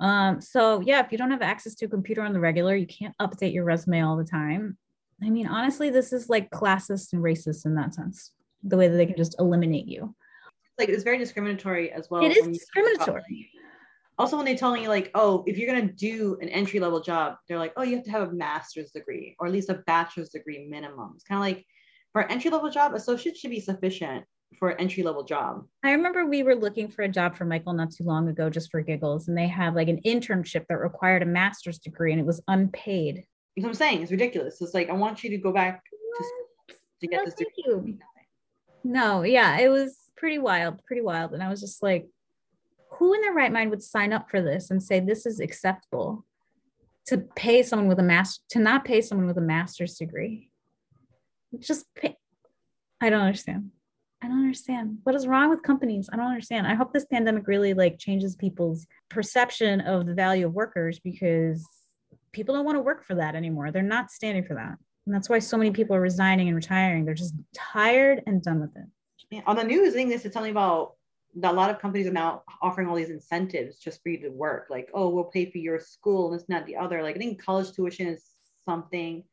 [0.00, 2.86] um, so yeah, if you don't have access to a computer on the regular, you
[2.86, 4.76] can't update your resume all the time.
[5.22, 8.32] I mean, honestly, this is like classist and racist in that sense,
[8.62, 10.14] the way that they can just eliminate you.
[10.78, 12.24] Like it's very discriminatory as well.
[12.24, 13.50] It is discriminatory.
[14.16, 17.36] Also, when they're telling you like, oh, if you're gonna do an entry level job,
[17.48, 20.30] they're like, oh, you have to have a master's degree or at least a bachelor's
[20.30, 21.12] degree minimum.
[21.14, 21.66] It's kind of like
[22.12, 24.24] for an entry level job, associate should be sufficient
[24.58, 25.64] for an entry level job.
[25.84, 28.70] I remember we were looking for a job for Michael not too long ago, just
[28.70, 32.26] for giggles, and they had like an internship that required a master's degree and it
[32.26, 33.24] was unpaid.
[33.56, 34.02] That's what I'm saying.
[34.02, 34.60] It's ridiculous.
[34.60, 35.82] It's like I want you to go back
[36.68, 37.52] to, to get no, this degree.
[37.66, 37.98] You.
[38.84, 41.32] No, yeah, it was pretty wild, pretty wild.
[41.34, 42.06] And I was just like,
[42.92, 46.24] who in their right mind would sign up for this and say this is acceptable
[47.06, 50.50] to pay someone with a master to not pay someone with a master's degree?
[51.58, 52.16] Just pay.
[53.00, 53.70] I don't understand.
[54.22, 54.98] I don't understand.
[55.04, 56.08] What is wrong with companies?
[56.12, 56.66] I don't understand.
[56.66, 61.64] I hope this pandemic really like changes people's perception of the value of workers because
[62.32, 63.70] people don't want to work for that anymore.
[63.70, 64.76] They're not standing for that.
[65.06, 67.04] And that's why so many people are resigning and retiring.
[67.04, 68.84] They're just tired and done with it.
[69.30, 70.94] Yeah, on the news, I think this is telling about
[71.36, 74.30] that a lot of companies are now offering all these incentives just for you to
[74.30, 74.66] work.
[74.68, 77.02] Like, oh, we'll pay for your school, and this, not the other.
[77.02, 78.24] Like, I think college tuition is
[78.64, 79.24] something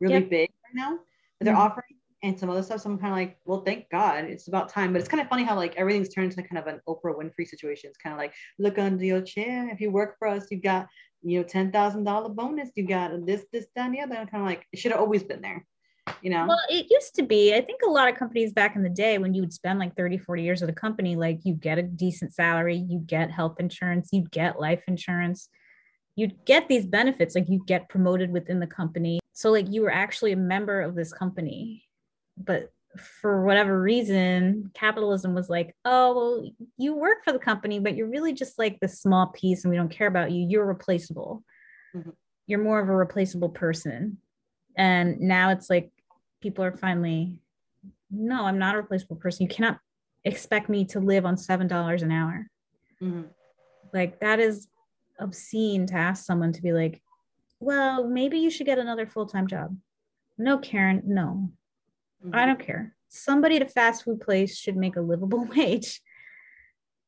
[0.00, 0.30] really yep.
[0.30, 0.98] big right now.
[1.38, 1.62] But they're mm-hmm.
[1.62, 2.80] offering and some other stuff.
[2.80, 4.92] So I'm kind of like, well, thank God, it's about time.
[4.92, 7.46] But it's kind of funny how like everything's turned into kind of an Oprah Winfrey
[7.46, 7.88] situation.
[7.88, 9.68] It's kind of like, look under your chair.
[9.70, 10.88] If you work for us, you got
[11.22, 12.70] you know ten thousand dollar bonus.
[12.74, 14.16] You got this, this, that, and the other.
[14.16, 15.64] I'm kind of like, it should have always been there.
[16.22, 16.46] You know?
[16.48, 17.54] Well, it used to be.
[17.54, 19.94] I think a lot of companies back in the day, when you would spend like
[19.94, 23.56] 30, 40 years at a company, like you get a decent salary, you get health
[23.60, 25.50] insurance, you get life insurance,
[26.16, 29.20] you'd get these benefits, like you get promoted within the company.
[29.34, 31.84] So like you were actually a member of this company
[32.42, 32.70] but
[33.20, 38.08] for whatever reason, capitalism was like, oh, well, you work for the company, but you're
[38.08, 40.46] really just like the small piece and we don't care about you.
[40.48, 41.44] You're replaceable.
[41.94, 42.10] Mm-hmm.
[42.46, 44.18] You're more of a replaceable person.
[44.76, 45.90] And now it's like
[46.40, 47.38] people are finally,
[48.10, 49.44] no, I'm not a replaceable person.
[49.44, 49.78] You cannot
[50.24, 52.50] expect me to live on $7 an hour.
[53.02, 53.22] Mm-hmm.
[53.92, 54.68] Like that is
[55.18, 57.02] obscene to ask someone to be like,
[57.60, 59.76] well, maybe you should get another full time job.
[60.36, 61.50] No, Karen, no,
[62.24, 62.34] Mm-hmm.
[62.34, 62.94] I don't care.
[63.08, 66.00] Somebody at a fast food place should make a livable wage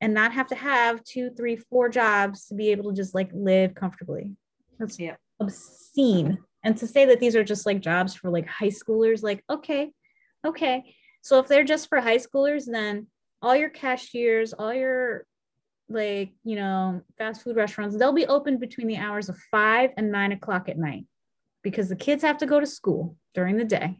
[0.00, 3.30] and not have to have two, three, four jobs to be able to just like
[3.34, 4.32] live comfortably.
[4.78, 5.16] That's yeah.
[5.38, 6.38] obscene.
[6.62, 9.92] And to say that these are just like jobs for like high schoolers, like, okay,
[10.46, 10.94] okay.
[11.22, 13.08] So if they're just for high schoolers, then
[13.42, 15.24] all your cashiers, all your
[15.88, 20.12] like, you know, fast food restaurants, they'll be open between the hours of five and
[20.12, 21.04] nine o'clock at night
[21.62, 23.98] because the kids have to go to school during the day.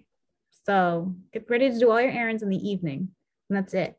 [0.66, 3.08] So get ready to do all your errands in the evening,
[3.48, 3.96] and that's it.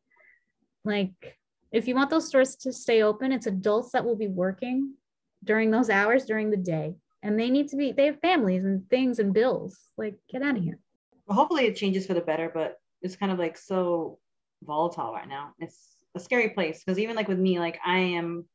[0.84, 1.38] Like,
[1.72, 4.96] if you want those stores to stay open, it's adults that will be working
[5.44, 7.92] during those hours during the day, and they need to be.
[7.92, 9.80] They have families and things and bills.
[9.98, 10.80] Like, get out of here.
[11.26, 14.20] Well, hopefully it changes for the better, but it's kind of like so
[14.64, 15.54] volatile right now.
[15.60, 18.46] It's a scary place because even like with me, like I am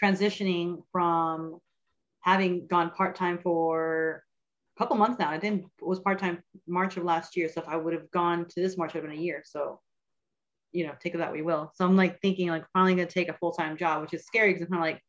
[0.00, 1.58] transitioning from
[2.20, 4.24] having gone part time for
[4.76, 5.30] couple months now.
[5.30, 7.48] I didn't was part time March of last year.
[7.48, 9.42] So if I would have gone to this March, it would have been a year.
[9.44, 9.80] So,
[10.72, 11.72] you know, take it that we will.
[11.74, 14.52] So I'm like thinking like finally gonna take a full time job, which is scary
[14.52, 15.02] because I'm kind of like,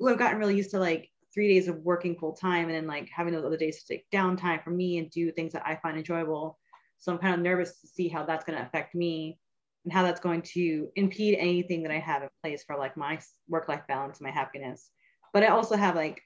[0.00, 2.86] oh, I've gotten really used to like three days of working full time and then
[2.86, 5.76] like having those other days to take downtime for me and do things that I
[5.76, 6.58] find enjoyable.
[6.98, 9.38] So I'm kind of nervous to see how that's gonna affect me
[9.84, 13.18] and how that's going to impede anything that I have in place for like my
[13.48, 14.90] work life balance, my happiness.
[15.32, 16.22] But I also have like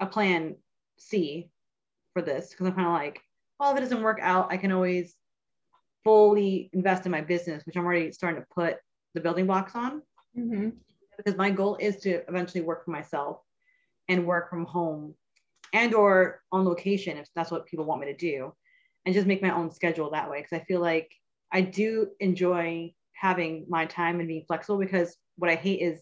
[0.00, 0.56] a plan
[0.98, 1.50] C
[2.18, 3.20] for this because I'm kind of like,
[3.58, 5.14] well, if it doesn't work out, I can always
[6.04, 8.76] fully invest in my business, which I'm already starting to put
[9.14, 10.02] the building blocks on.
[10.36, 10.70] Mm-hmm.
[11.16, 13.38] Because my goal is to eventually work for myself
[14.08, 15.14] and work from home
[15.72, 18.54] and or on location if that's what people want me to do
[19.04, 21.10] and just make my own schedule that way because i feel like
[21.52, 26.00] i do enjoy having my time and being flexible because what i hate is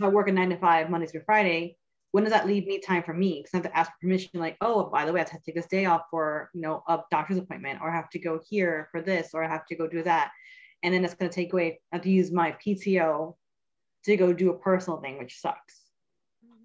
[0.00, 1.76] i work a nine to five monday through friday
[2.12, 3.40] when does that leave me time for me?
[3.40, 5.54] Because I have to ask permission, like, oh, by the way, I have to take
[5.54, 8.88] this day off for, you know, a doctor's appointment, or I have to go here
[8.90, 10.32] for this, or I have to go do that.
[10.82, 13.36] And then it's going to take away, I have to use my PTO
[14.06, 15.80] to go do a personal thing, which sucks.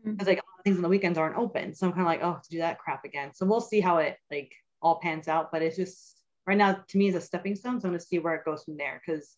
[0.04, 0.28] Because mm-hmm.
[0.28, 1.76] like things on the weekends aren't open.
[1.76, 3.32] So I'm kind of like, oh, to do that crap again.
[3.34, 5.52] So we'll see how it like all pans out.
[5.52, 7.80] But it's just right now to me is a stepping stone.
[7.80, 9.02] So I'm gonna see where it goes from there.
[9.06, 9.36] Cause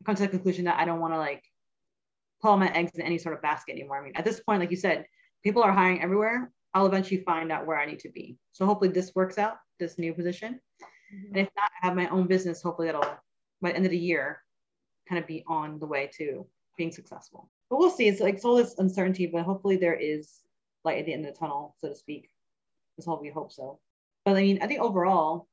[0.00, 1.44] I come to the conclusion that I don't want to like
[2.42, 4.00] pull my eggs in any sort of basket anymore.
[4.00, 5.04] I mean, at this point, like you said,
[5.42, 6.50] people are hiring everywhere.
[6.74, 8.36] I'll eventually find out where I need to be.
[8.52, 10.60] So hopefully this works out, this new position.
[11.12, 11.26] Mm-hmm.
[11.28, 12.62] And if not, I have my own business.
[12.62, 13.18] Hopefully that'll
[13.60, 14.42] by the end of the year
[15.08, 16.46] kind of be on the way to
[16.78, 17.50] being successful.
[17.68, 18.08] But we'll see.
[18.08, 20.40] It's like it's all this uncertainty, but hopefully there is
[20.84, 22.30] light at the end of the tunnel, so to speak.
[22.96, 23.80] That's all we hope so.
[24.24, 25.48] But I mean, I think overall,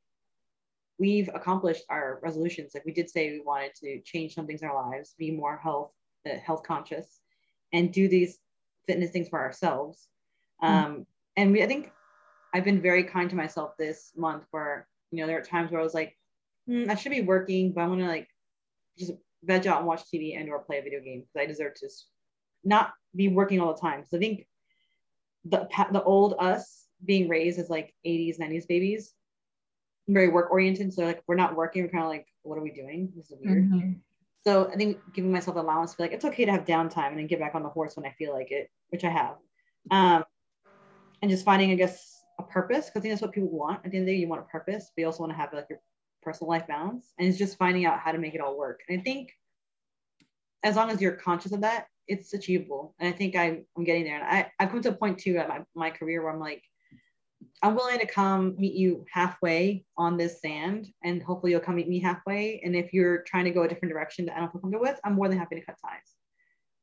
[1.00, 2.72] we've accomplished our resolutions.
[2.74, 5.58] Like we did say we wanted to change some things in our lives, be more
[5.58, 5.92] health,
[6.26, 7.20] uh, health conscious,
[7.74, 8.40] and do these
[8.88, 10.08] fitness things for ourselves.
[10.64, 10.74] Mm-hmm.
[10.74, 11.92] Um, and we, I think
[12.54, 15.80] I've been very kind to myself this month where, you know, there are times where
[15.80, 16.18] I was like,
[16.68, 18.28] mm, I should be working, but I want to like
[18.98, 19.12] just
[19.44, 21.90] veg out and watch TV and or play a video game because I deserve to
[22.64, 24.04] not be working all the time.
[24.06, 24.48] So I think
[25.46, 29.14] the, the old us being raised as like 80s, 90s babies,
[30.08, 30.94] very work oriented.
[30.94, 31.84] So like, we're not working.
[31.84, 33.12] We're kind of like, what are we doing?
[33.16, 33.70] This is weird.
[33.70, 33.92] Mm-hmm.
[34.44, 37.20] So I think giving myself allowance to be like, it's okay to have downtime and
[37.20, 39.36] then get back on the horse when I feel like it, which I have.
[39.92, 40.24] Um,
[41.22, 43.86] and just finding, I guess, a purpose, because I think that's what people want.
[43.86, 45.38] At the end of the day, you want a purpose, but you also want to
[45.38, 45.80] have like your
[46.22, 47.14] personal life balance.
[47.18, 48.82] And it's just finding out how to make it all work.
[48.88, 49.32] And I think
[50.64, 52.96] as long as you're conscious of that, it's achievable.
[53.00, 54.16] And I think I, I'm getting there.
[54.16, 56.64] And I, I've come to a point too at my, my career where I'm like,
[57.62, 61.90] I'm willing to come meet you halfway on this sand, and hopefully you'll come meet
[61.90, 62.62] me halfway.
[62.64, 65.00] And if you're trying to go a different direction that I don't feel comfortable with,
[65.04, 66.14] I'm more than happy to cut ties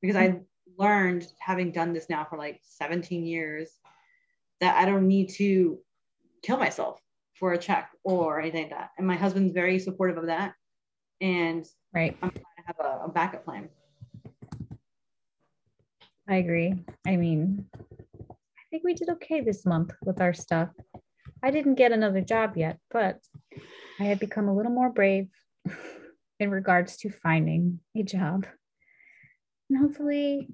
[0.01, 0.37] because mm-hmm.
[0.37, 0.41] I
[0.79, 3.71] learned having done this now for like 17 years
[4.61, 5.79] that I don't need to
[6.43, 7.01] kill myself
[7.39, 8.91] for a check or anything like that.
[8.99, 10.55] And my husband's very supportive of that.
[11.21, 12.17] And right.
[12.23, 13.69] I'm trying to have a, a backup plan.
[16.29, 16.75] I agree.
[17.07, 20.71] I mean, I think we did okay this month with our stuff.
[21.43, 23.19] I didn't get another job yet, but
[24.01, 25.29] I have become a little more brave
[26.41, 28.47] in regards to finding a job.
[29.75, 30.51] And hopefully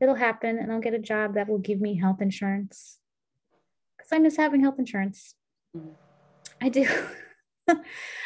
[0.00, 2.98] it'll happen and I'll get a job that will give me health insurance.
[3.96, 5.36] Because I miss having health insurance.
[6.60, 6.88] I do.
[7.68, 7.76] I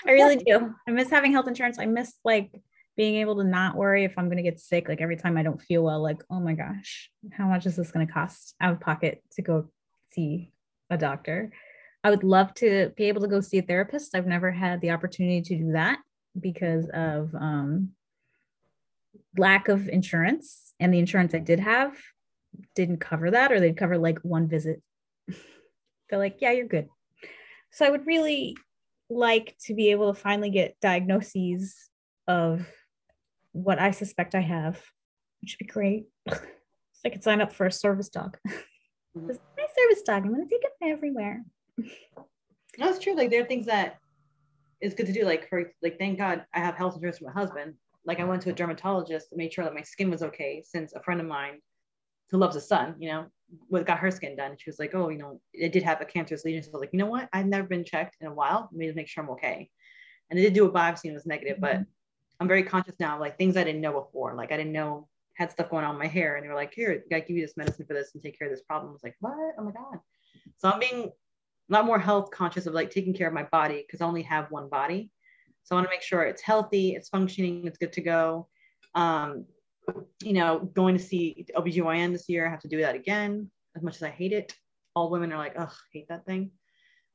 [0.07, 0.75] really do.
[0.89, 1.79] I miss having health insurance.
[1.79, 2.63] I miss like
[2.97, 4.89] being able to not worry if I'm going to get sick.
[4.89, 7.91] Like every time I don't feel well, like, oh my gosh, how much is this
[7.91, 9.69] going to cost out of pocket to go
[10.13, 10.51] see
[10.89, 11.53] a doctor?
[12.03, 14.15] I would love to be able to go see a therapist.
[14.15, 15.99] I've never had the opportunity to do that
[16.41, 17.91] because of um,
[19.39, 20.75] lack of insurance.
[20.79, 21.97] And the insurance I did have
[22.75, 24.83] didn't cover that, or they'd cover like one visit.
[26.11, 26.89] They're like, yeah, you're good.
[27.73, 28.57] So I would really
[29.11, 31.75] like to be able to finally get diagnoses
[32.27, 32.67] of
[33.53, 34.83] what I suspect I have,
[35.41, 36.05] which would be great.
[36.29, 36.39] so
[37.05, 38.39] I could sign up for a service dog.
[39.17, 39.29] Mm-hmm.
[39.29, 40.25] my service dog.
[40.25, 41.45] I'm gonna take him everywhere.
[42.79, 43.17] It's true.
[43.17, 43.99] Like there are things that
[44.81, 45.25] it's good to do.
[45.25, 47.75] Like for like, thank God I have health insurance for my husband.
[48.07, 50.63] Like I went to a dermatologist to make sure that my skin was okay.
[50.65, 51.61] Since a friend of mine
[52.31, 53.27] who loves his sun, you know,
[53.69, 54.57] what got her skin done.
[54.59, 56.63] She was like, oh, you know, it did have a cancerous lesion.
[56.63, 57.29] So I was like, you know what?
[57.33, 58.69] I've never been checked in a while.
[58.73, 59.69] Let me make sure I'm okay.
[60.31, 61.83] And they did do a biopsy and it was negative, mm-hmm.
[61.83, 61.87] but
[62.41, 64.35] I'm very conscious now, like things I didn't know before.
[64.35, 66.73] Like I didn't know had stuff going on in my hair, and they were like,
[66.75, 68.93] "Here, I give you this medicine for this and take care of this problem." I
[68.93, 69.55] was like, "What?
[69.59, 70.01] Oh my god!"
[70.59, 71.11] So I'm being
[71.71, 74.23] a lot more health conscious of like taking care of my body because I only
[74.23, 75.11] have one body.
[75.67, 78.47] So I want to make sure it's healthy, it's functioning, it's good to go.
[78.95, 79.47] Um,
[80.23, 83.83] you know, going to see OBGYN this year, I have to do that again, as
[83.83, 84.55] much as I hate it.
[84.95, 86.53] All women are like, oh, hate that thing.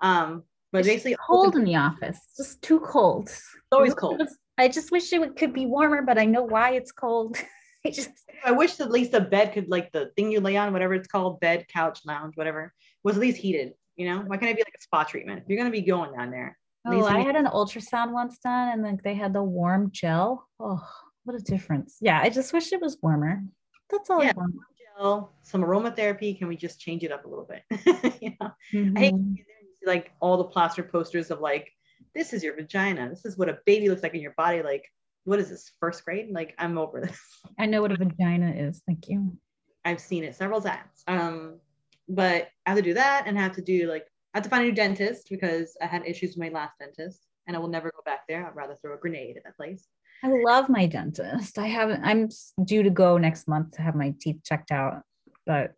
[0.02, 3.30] Um, but it's basically cold in the office, just too cold.
[3.30, 4.22] It's always cold.
[4.58, 7.38] I just wish it could be warmer, but I know why it's cold.
[7.86, 8.10] I just
[8.46, 11.08] I wish at least the bed could like the thing you lay on, whatever it's
[11.08, 13.74] called, bed, couch, lounge, whatever, was at least heated.
[13.96, 15.42] You know, why can't it be like a spa treatment?
[15.42, 16.58] If you're gonna be going down there.
[16.86, 20.48] Oh, I had an ultrasound once done and then they had the warm gel.
[20.60, 20.82] Oh,
[21.24, 21.98] what a difference.
[22.02, 23.44] Yeah, I just wish it was warmer.
[23.90, 24.56] That's all yeah, I want.
[24.98, 26.38] Gel, some aromatherapy.
[26.38, 27.64] Can we just change it up a little bit?
[28.22, 28.52] you know?
[28.74, 28.98] mm-hmm.
[28.98, 29.88] I hate mm-hmm.
[29.88, 31.72] like all the plaster posters of like
[32.16, 33.10] this is your vagina.
[33.10, 34.64] This is what a baby looks like in your body.
[34.64, 34.86] Like,
[35.24, 36.30] what is this, first grade?
[36.32, 37.20] Like, I'm over this.
[37.60, 38.82] I know what a vagina is.
[38.86, 39.38] Thank you.
[39.86, 41.04] I've seen it several times.
[41.08, 41.60] Um,
[42.08, 44.64] but I have to do that and have to do like, I have to find
[44.64, 47.92] a new dentist because I had issues with my last dentist and I will never
[47.92, 48.46] go back there.
[48.46, 49.86] I'd rather throw a grenade at that place.
[50.24, 51.58] I love my dentist.
[51.58, 52.30] I haven't, I'm
[52.64, 55.02] due to go next month to have my teeth checked out,
[55.46, 55.74] but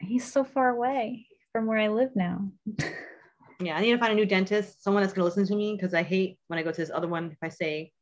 [0.00, 2.50] he's so far away from where I live now.
[3.60, 5.94] yeah, I need to find a new dentist, someone that's gonna listen to me because
[5.94, 7.30] I hate when I go to this other one.
[7.30, 7.92] If I say,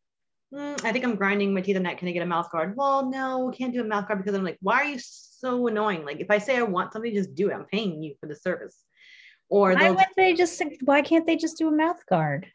[0.53, 2.75] mm, I think I'm grinding my teeth at night, can I get a mouth guard?
[2.77, 6.05] Well, no, can't do a mouth guard because I'm like, why are you so annoying?
[6.05, 7.55] Like, if I say I want something, just do it.
[7.55, 8.83] I'm paying you for the service.
[9.51, 10.63] Or why would they just?
[10.85, 12.47] Why can't they just do a mouth guard?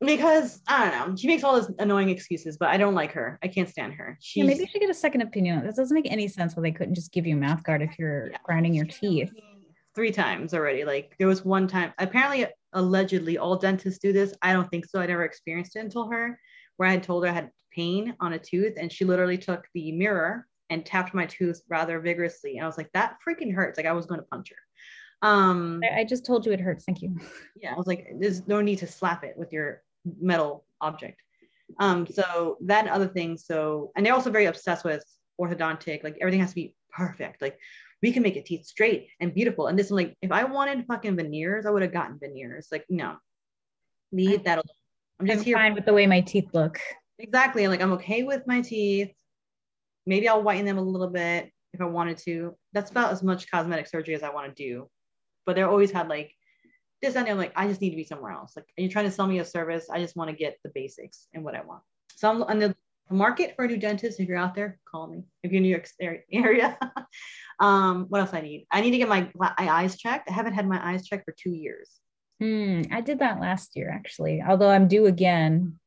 [0.00, 1.16] Because I don't know.
[1.16, 3.38] She makes all those annoying excuses, but I don't like her.
[3.42, 4.18] I can't stand her.
[4.20, 5.64] She's, yeah, maybe you should get a second opinion.
[5.64, 6.54] That doesn't make any sense.
[6.54, 8.38] Why they couldn't just give you a mouth guard if you're yeah.
[8.44, 9.32] grinding your teeth
[9.94, 10.84] three times already.
[10.84, 14.34] Like there was one time, apparently, allegedly, all dentists do this.
[14.42, 15.00] I don't think so.
[15.00, 16.38] I never experienced it until her,
[16.76, 19.64] where I had told her I had pain on a tooth, and she literally took
[19.74, 22.56] the mirror and tapped my tooth rather vigorously.
[22.56, 23.78] And I was like, that freaking hurts.
[23.78, 24.56] Like I was going to punch her.
[25.24, 26.84] Um, I, I just told you it hurts.
[26.84, 27.16] Thank you.
[27.56, 29.82] Yeah, I was like, there's no need to slap it with your
[30.20, 31.22] metal object.
[31.80, 33.46] Um, so that and other things.
[33.46, 35.02] So, and they're also very obsessed with
[35.40, 36.04] orthodontic.
[36.04, 37.40] Like everything has to be perfect.
[37.40, 37.58] Like
[38.02, 39.68] we can make your teeth straight and beautiful.
[39.68, 42.68] And this, I'm like, if I wanted fucking veneers, I would have gotten veneers.
[42.70, 43.16] Like, no,
[44.12, 44.64] leave I'm, that alone.
[45.20, 45.56] I'm just I'm here.
[45.56, 46.78] fine with the way my teeth look.
[47.18, 47.66] Exactly.
[47.66, 49.10] Like, I'm okay with my teeth.
[50.04, 52.54] Maybe I'll whiten them a little bit if I wanted to.
[52.74, 54.90] That's about as much cosmetic surgery as I want to do.
[55.46, 56.34] But they're always had like
[57.02, 58.54] this and I'm like, I just need to be somewhere else.
[58.56, 59.88] Like, are you trying to sell me a service?
[59.90, 61.82] I just want to get the basics and what I want.
[62.16, 62.74] So I'm on the
[63.10, 64.20] market for a new dentist.
[64.20, 65.24] If you're out there, call me.
[65.42, 65.88] If you're in New York
[66.32, 66.78] area,
[67.60, 68.66] Um, what else I need?
[68.70, 70.28] I need to get my, my eyes checked.
[70.28, 72.00] I haven't had my eyes checked for two years.
[72.40, 75.78] Hmm, I did that last year actually, although I'm due again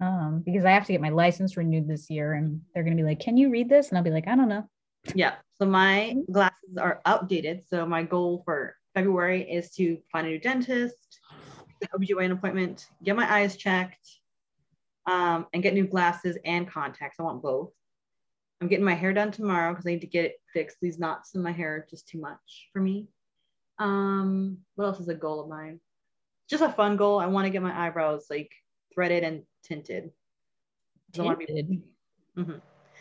[0.00, 3.02] um, because I have to get my license renewed this year, and they're gonna be
[3.02, 4.68] like, "Can you read this?" And I'll be like, "I don't know."
[5.14, 5.34] Yeah.
[5.58, 7.62] So my glasses are outdated.
[7.68, 11.20] So my goal for February is to find a new dentist,
[11.80, 14.06] get OBGYN appointment, get my eyes checked,
[15.06, 17.18] um, and get new glasses and contacts.
[17.18, 17.70] I want both.
[18.60, 20.78] I'm getting my hair done tomorrow because I need to get it fixed.
[20.80, 23.08] These knots in my hair are just too much for me.
[23.78, 25.80] Um, what else is a goal of mine?
[26.48, 27.18] just a fun goal.
[27.18, 28.52] I want to get my eyebrows like
[28.94, 30.12] threaded and tinted.
[31.18, 31.82] I wanna be- Tinted.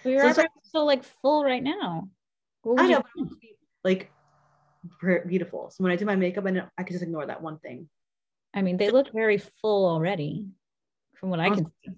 [0.06, 2.08] Well, your So are so like full right now.
[2.66, 2.94] I know, but I do?
[2.94, 4.12] want to be, like
[5.28, 5.72] beautiful.
[5.72, 7.90] So when I do my makeup, I know I can just ignore that one thing.
[8.54, 10.46] I mean, they look very full already,
[11.16, 11.92] from what I can see.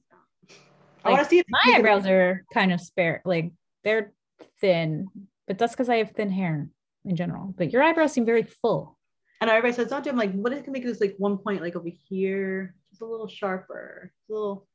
[1.03, 3.51] I want to see if My eyebrows are kind of spare, like
[3.83, 4.13] they're
[4.59, 5.07] thin,
[5.47, 6.69] but that's because I have thin hair
[7.05, 7.53] in general.
[7.57, 8.97] But your eyebrows seem very full.
[9.39, 10.09] And everybody says, don't do.
[10.09, 13.01] I'm like, what if I can make this like one point, like over here, just
[13.01, 14.67] a little sharper, a little.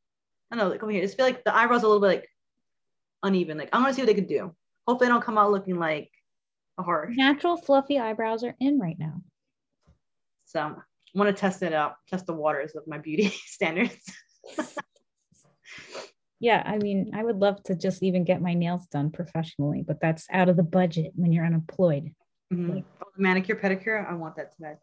[0.51, 1.03] I don't know, like over here.
[1.03, 2.29] Just feel like the eyebrows are a little bit like
[3.23, 3.59] uneven.
[3.59, 4.55] Like I want to see what they could do.
[4.87, 6.11] Hopefully, they don't come out looking like
[6.79, 7.11] a horror.
[7.15, 9.23] Natural fluffy eyebrows are in right now.
[10.47, 10.75] So I
[11.15, 13.97] want to test it out, test the waters of my beauty standards.
[16.41, 20.01] Yeah, I mean, I would love to just even get my nails done professionally, but
[20.01, 22.13] that's out of the budget when you're unemployed.
[22.53, 22.83] Mhm.
[23.01, 24.05] Oh, manicure, pedicure.
[24.05, 24.75] I want that today.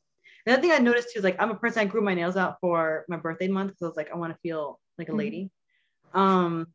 [0.46, 1.82] Another thing I noticed too is like I'm a person.
[1.82, 4.32] I grew my nails out for my birthday month because I was like I want
[4.32, 5.18] to feel like a Mhm.
[5.18, 5.52] lady.
[6.14, 6.68] Um,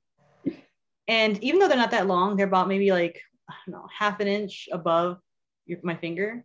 [1.09, 4.21] and even though they're not that long, they're about maybe like I don't know half
[4.21, 5.19] an inch above
[5.67, 6.45] your, my finger.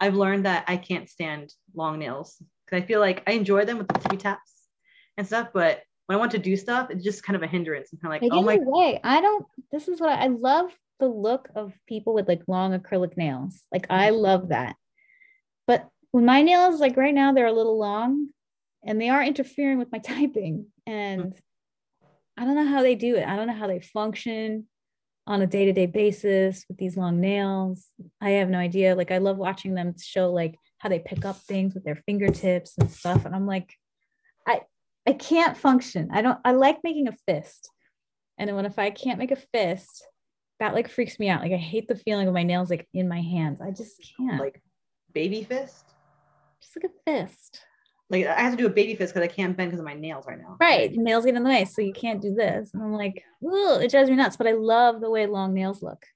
[0.00, 3.78] I've learned that I can't stand long nails because I feel like I enjoy them
[3.78, 4.52] with the tippy taps
[5.16, 7.90] and stuff, but when I want to do stuff, it's just kind of a hindrance.
[7.92, 9.44] I'm kind of like, oh my, way, I don't.
[9.70, 10.70] This is what I, I love
[11.00, 13.62] the look of people with like long acrylic nails.
[13.70, 14.16] Like I mm-hmm.
[14.16, 14.76] love that.
[15.66, 18.28] But when my nails, like right now, they're a little long,
[18.84, 20.66] and they are interfering with my typing.
[20.86, 21.38] And mm.
[22.38, 23.26] I don't know how they do it.
[23.26, 24.66] I don't know how they function
[25.26, 27.88] on a day to day basis with these long nails.
[28.20, 28.94] I have no idea.
[28.94, 32.78] Like I love watching them show like how they pick up things with their fingertips
[32.78, 33.24] and stuff.
[33.24, 33.74] And I'm like,
[34.46, 34.62] I
[35.04, 36.10] I can't function.
[36.12, 37.70] I don't I like making a fist.
[38.38, 40.06] And then when if I can't make a fist,
[40.60, 41.42] that like freaks me out.
[41.42, 43.60] Like I hate the feeling of my nails like in my hands.
[43.60, 44.40] I just can't.
[44.40, 44.62] like
[45.12, 45.84] baby fist.
[46.62, 47.60] just like a fist.
[48.10, 49.94] Like I have to do a baby fist because I can't bend because of my
[49.94, 50.56] nails right now.
[50.58, 50.90] Right.
[50.92, 51.64] Nails get in the way.
[51.66, 52.72] So you can't do this.
[52.72, 54.36] And I'm like, Ugh, it drives me nuts.
[54.36, 56.06] But I love the way long nails look.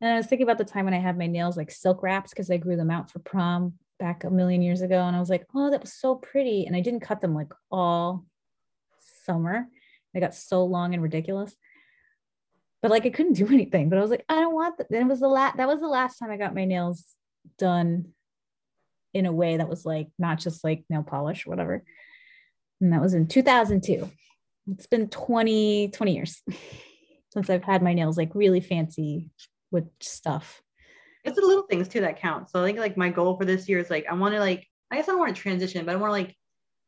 [0.00, 2.30] And I was thinking about the time when I had my nails like silk wraps
[2.30, 5.00] because I grew them out for prom back a million years ago.
[5.00, 6.66] And I was like, oh, that was so pretty.
[6.66, 8.26] And I didn't cut them like all
[9.24, 9.68] summer.
[10.12, 11.54] They got so long and ridiculous.
[12.80, 13.88] But like I couldn't do anything.
[13.88, 14.90] But I was like, I don't want that.
[14.90, 17.04] Then it was the last that was the last time I got my nails
[17.56, 18.12] done
[19.14, 21.84] in a way that was like not just like nail polish or whatever.
[22.80, 24.10] And that was in 2002.
[24.70, 26.42] It's been 20, 20 years
[27.32, 29.30] since I've had my nails like really fancy
[29.70, 30.62] with stuff.
[31.24, 32.50] it's the little things too that count.
[32.50, 34.66] So I think like my goal for this year is like I want to like
[34.90, 36.36] I guess I don't want to transition, but I want to like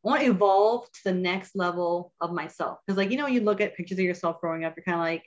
[0.05, 2.79] I want to evolve to the next level of myself.
[2.85, 5.01] Because like you know, you look at pictures of yourself growing up, you're kind of
[5.01, 5.23] like,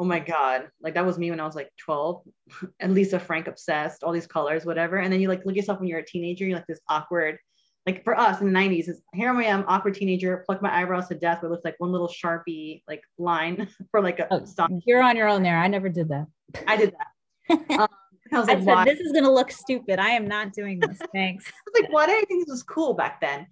[0.00, 2.22] oh my god, like that was me when I was like 12,
[2.80, 4.96] and Lisa Frank obsessed, all these colors, whatever.
[4.96, 7.38] And then you like look yourself when you're a teenager, you're like this awkward.
[7.86, 11.08] Like for us in the 90s, is here I am, awkward teenager, pluck my eyebrows
[11.08, 14.44] to death, but it looks like one little sharpie like line for like a Oh,
[14.46, 14.70] stop.
[14.86, 15.58] you're on your own there.
[15.58, 16.26] I never did that.
[16.66, 17.58] I did that.
[17.78, 17.88] Um,
[18.32, 18.84] I was I like, said, why?
[18.84, 19.98] this is going to look stupid.
[19.98, 20.98] I am not doing this.
[21.12, 21.46] Thanks.
[21.48, 23.46] I was like, why did I think this was cool back then?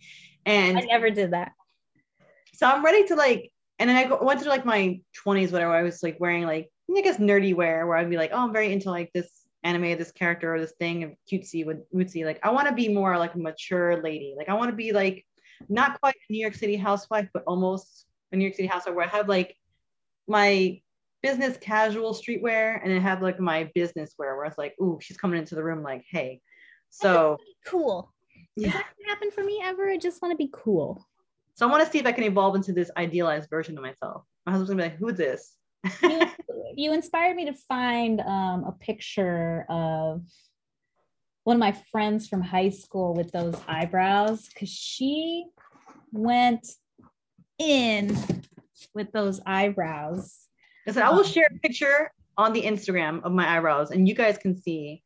[0.46, 1.50] And I never did that.
[2.54, 5.72] so I'm ready to like, and then I go, went through like my 20s, whatever.
[5.72, 8.52] I was like wearing like, I guess nerdy wear where I'd be like, oh, I'm
[8.52, 9.28] very into like this
[9.62, 12.24] anime, this character, or this thing, of cutesy with wootsy.
[12.24, 14.34] Like, I want to be more like a mature lady.
[14.36, 15.24] Like, I want to be like
[15.68, 19.06] not quite a New York City housewife, but almost a New York City housewife where
[19.06, 19.56] I have like
[20.26, 20.80] my
[21.22, 25.16] business casual streetwear and then have like my business wear where it's like, ooh, she's
[25.16, 26.40] coming into the room like, hey.
[26.90, 28.12] So Cool.
[28.56, 28.72] Does yeah.
[28.72, 29.88] that happen for me ever?
[29.90, 31.07] I just want to be cool.
[31.58, 34.22] So I want to see if I can evolve into this idealized version of myself.
[34.46, 35.56] My husband's gonna be like, "Who's this?"
[36.04, 36.26] you,
[36.76, 40.22] you inspired me to find um, a picture of
[41.42, 45.46] one of my friends from high school with those eyebrows because she
[46.12, 46.64] went
[47.58, 48.16] in
[48.94, 50.38] with those eyebrows.
[50.86, 54.14] I said I will share a picture on the Instagram of my eyebrows, and you
[54.14, 55.02] guys can see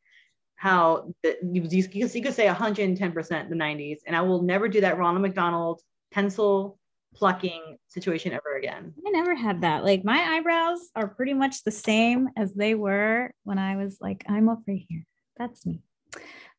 [0.53, 4.43] how the, you, you, could- you could say 110 percent the 90s, and I will
[4.43, 5.81] never do that Ronald McDonald
[6.13, 6.77] pencil
[7.15, 8.93] plucking situation ever again.
[9.05, 9.83] I never had that.
[9.83, 14.23] Like my eyebrows are pretty much the same as they were when I was like,
[14.27, 15.05] I'm up right here.
[15.37, 15.81] That's me.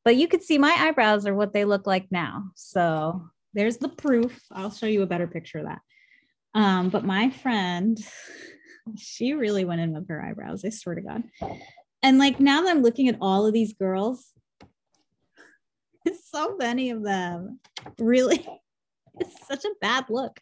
[0.05, 2.51] But you could see my eyebrows are what they look like now.
[2.55, 4.39] So there's the proof.
[4.53, 5.81] I'll show you a better picture of that.
[6.55, 7.99] Um, but my friend,
[8.97, 10.65] she really went in with her eyebrows.
[10.65, 11.23] I swear to God.
[12.03, 14.33] And like now that I'm looking at all of these girls,
[16.33, 17.61] so many of them
[17.99, 18.47] really,
[19.21, 20.39] it's such a bad look.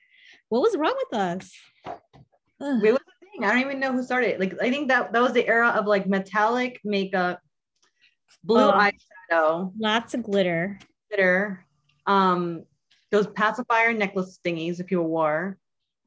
[0.48, 1.52] What was wrong with us?
[1.86, 2.84] Ugh.
[2.84, 3.44] It was the thing.
[3.44, 4.30] I don't even know who started.
[4.30, 4.40] it.
[4.40, 7.40] Like I think that that was the era of like metallic makeup,
[8.44, 8.72] blue Oh.
[8.72, 10.78] eyeshadow, Lots of glitter.
[11.10, 11.64] glitter,
[12.06, 12.64] um,
[13.10, 15.56] those pacifier necklace thingies if you wore.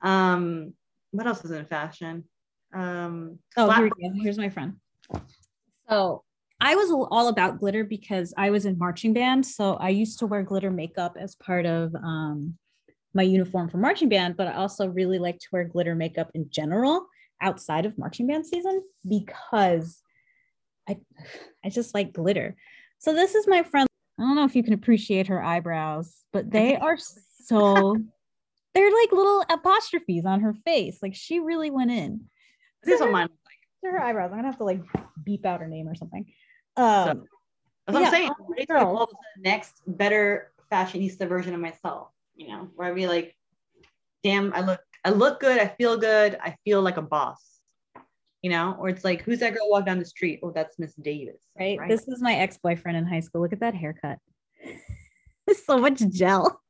[0.02, 0.74] Um,
[1.12, 2.26] what else is in fashion?
[2.74, 4.22] Um, Oh, flat- here we go.
[4.24, 4.76] Here's my friend.
[5.90, 6.25] So
[6.62, 9.46] I was all about glitter because I was in marching band.
[9.46, 12.58] So I used to wear glitter makeup as part of um,
[13.14, 16.50] my uniform for marching band, but I also really like to wear glitter makeup in
[16.50, 17.08] general
[17.42, 20.02] outside of marching band season because
[20.88, 20.98] I
[21.64, 22.56] I just like glitter.
[23.00, 23.88] So this is my friend.
[24.18, 27.98] I don't know if you can appreciate her eyebrows, but they are so
[28.74, 31.00] they're like little apostrophes on her face.
[31.02, 32.26] Like she really went in
[32.86, 33.30] this is what mine.
[33.84, 34.32] her eyebrows.
[34.32, 34.82] I'm gonna have to like
[35.24, 36.26] beep out her name or something.
[36.78, 37.26] Um,
[37.88, 38.30] That's what Yeah, I'm saying.
[38.30, 42.10] I'm ready to evolve to the next better fashionista version of myself.
[42.36, 43.36] You know, where I be like,
[44.24, 47.60] damn, I look, I look good, I feel good, I feel like a boss.
[48.42, 50.40] You know, or it's like, who's that girl walk down the street?
[50.44, 51.42] Oh, that's Miss Davis.
[51.58, 51.80] right?
[51.88, 53.42] This is my ex-boyfriend in high school.
[53.42, 54.20] Look at that haircut.
[55.66, 56.62] so much gel.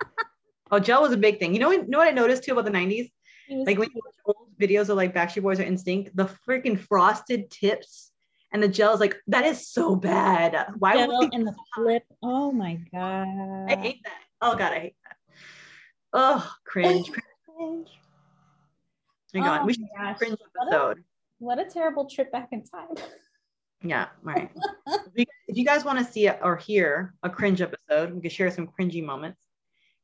[0.70, 1.54] oh, gel was a big thing.
[1.54, 3.10] You know, what- you know what I noticed too about the '90s?
[3.50, 7.50] Like when you watch old videos of like Backstreet Boys or NSYNC, the freaking frosted
[7.50, 8.07] tips
[8.52, 10.66] and the gel is like that is so bad.
[10.78, 12.04] Why would gel they and the flip.
[12.22, 13.26] Oh my god.
[13.70, 14.18] I hate that.
[14.40, 15.16] Oh god, I hate that.
[16.12, 17.10] Oh, cringe.
[17.10, 17.88] cringe.
[19.34, 21.04] Oh my god, Oh we should my do a cringe What a- episode.
[21.40, 22.88] What a terrible trip back in time.
[23.82, 24.50] Yeah, all right.
[25.14, 28.66] if you- guys want to see or hear a cringe episode, we could share some
[28.68, 29.38] cringy moments.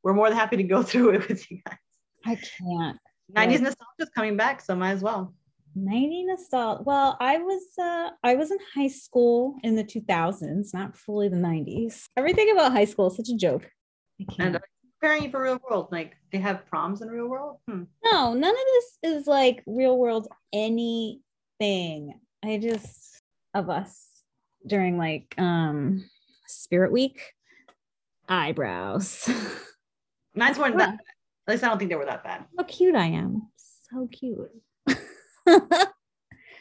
[0.03, 1.77] We're more than happy to go through it with you guys.
[2.25, 2.97] I can't.
[3.35, 3.47] 90s Right.
[3.61, 5.33] nostalgia is coming back, so might as well.
[5.75, 6.83] 90 nostalgia.
[6.83, 11.35] Well, I was uh I was in high school in the 2000s, not fully the
[11.37, 12.05] 90s.
[12.15, 13.69] Everything about high school is such a joke.
[14.39, 14.59] And
[14.99, 15.89] preparing you for real world.
[15.91, 17.57] Like they have proms in real world.
[17.67, 17.83] Hmm.
[18.03, 22.19] No, none of this is like real world anything.
[22.43, 23.21] I just
[23.53, 24.07] of us
[24.65, 26.05] during like um
[26.47, 27.21] Spirit Week
[28.29, 29.29] eyebrows.
[30.35, 30.99] Mine's weren't that
[31.47, 32.45] At least I don't think they were that bad.
[32.57, 33.49] How cute I am.
[33.91, 34.51] So cute.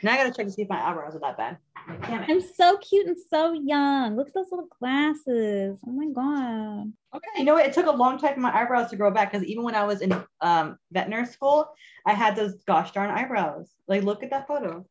[0.04, 1.56] Now I gotta check to see if my eyebrows are that bad.
[2.02, 2.30] Damn it.
[2.30, 4.16] I'm so cute and so young.
[4.16, 5.78] Look at those little glasses.
[5.86, 6.92] Oh my god.
[7.14, 7.64] Okay, you know what?
[7.64, 9.84] It took a long time for my eyebrows to grow back because even when I
[9.84, 10.12] was in
[10.42, 11.70] um, veterinary school,
[12.04, 13.70] I had those gosh darn eyebrows.
[13.88, 14.84] Like, look at that photo.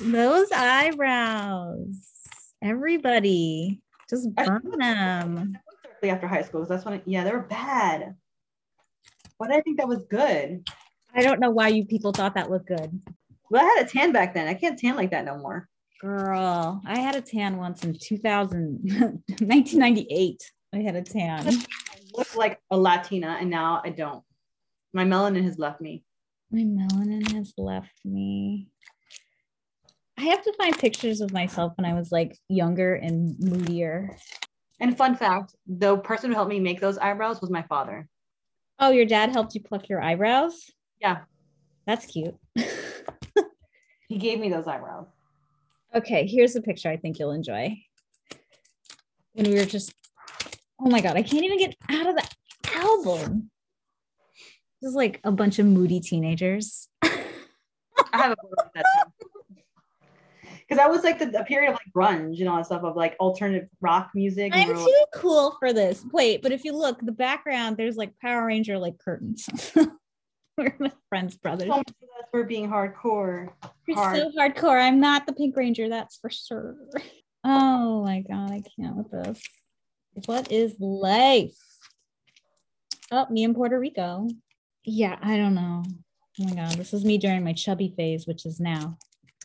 [0.00, 2.10] Those eyebrows.
[2.62, 5.58] Everybody just burn them.
[6.04, 8.14] After high school, because that's when, yeah, they were bad.
[9.38, 10.62] But I think that was good.
[11.14, 13.00] I don't know why you people thought that looked good.
[13.50, 14.48] Well, I had a tan back then.
[14.48, 15.68] I can't tan like that no more.
[16.00, 20.52] Girl, I had a tan once in 2000, 1998.
[20.74, 21.46] I had a tan.
[21.48, 21.64] I
[22.14, 24.24] look like a Latina, and now I don't.
[24.92, 26.04] My melanin has left me.
[26.50, 28.68] My melanin has left me.
[30.18, 34.16] I have to find pictures of myself when I was like younger and moodier.
[34.80, 38.08] And fun fact: the person who helped me make those eyebrows was my father.
[38.78, 40.70] Oh, your dad helped you pluck your eyebrows?
[41.00, 41.22] Yeah,
[41.86, 42.34] That's cute.
[44.14, 45.08] he gave me those eyebrows.
[45.92, 47.76] Okay, here's a picture I think you'll enjoy.
[49.32, 49.92] When we were just,
[50.80, 52.28] oh my God, I can't even get out of the
[52.76, 53.50] album.
[54.80, 56.88] This is like a bunch of moody teenagers.
[57.02, 57.08] I
[58.12, 58.84] have a photo of that
[60.60, 62.94] because that was like the, the period of like grunge and all that stuff of
[62.94, 64.52] like alternative rock music.
[64.54, 66.04] I'm too cool for this.
[66.12, 69.48] Wait, but if you look, the background, there's like Power Ranger like curtains.
[70.58, 71.70] we're my friends, brothers.
[72.32, 73.48] of being hardcore.
[73.88, 74.16] You're hard.
[74.16, 74.80] so hardcore.
[74.80, 76.76] I'm not the Pink Ranger, that's for sure.
[77.42, 79.42] Oh my god, I can't with this.
[80.26, 81.56] What is life?
[83.10, 84.28] Oh, me in Puerto Rico.
[84.84, 85.82] Yeah, I don't know.
[86.40, 88.96] Oh my god, this is me during my chubby phase, which is now.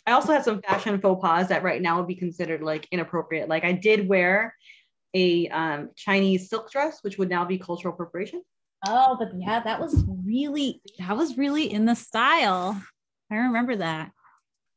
[0.05, 3.49] I also had some fashion faux pas that right now would be considered like inappropriate.
[3.49, 4.55] Like I did wear
[5.13, 8.43] a um, Chinese silk dress, which would now be cultural appropriation.
[8.87, 12.81] Oh, but yeah, that was really that was really in the style.
[13.31, 14.11] I remember that.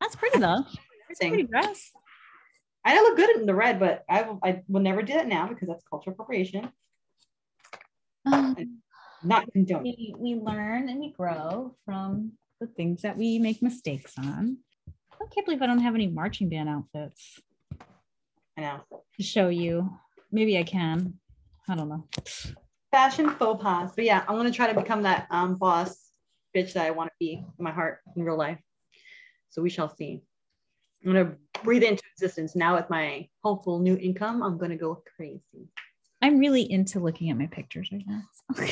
[0.00, 0.64] That's pretty though.
[1.20, 1.90] Pretty dress.
[2.84, 5.46] I look good in the red, but I, will- I will never do that now
[5.46, 6.68] because that's cultural appropriation.
[8.26, 8.80] Um,
[9.22, 9.84] Not condoned.
[9.84, 14.58] we, we learn and we grow from the things that we make mistakes on.
[15.20, 17.38] I can't believe I don't have any marching band outfits
[18.58, 18.80] I know.
[19.16, 19.88] to show you.
[20.32, 21.14] Maybe I can.
[21.68, 22.08] I don't know.
[22.92, 23.90] Fashion faux pas.
[23.96, 25.96] But yeah, I'm gonna try to become that um, boss
[26.54, 28.60] bitch that I want to be in my heart in real life.
[29.50, 30.22] So we shall see.
[31.04, 31.34] I'm gonna
[31.64, 34.42] breathe into existence now with my hopeful new income.
[34.42, 35.68] I'm gonna go crazy.
[36.20, 38.22] I'm really into looking at my pictures right now.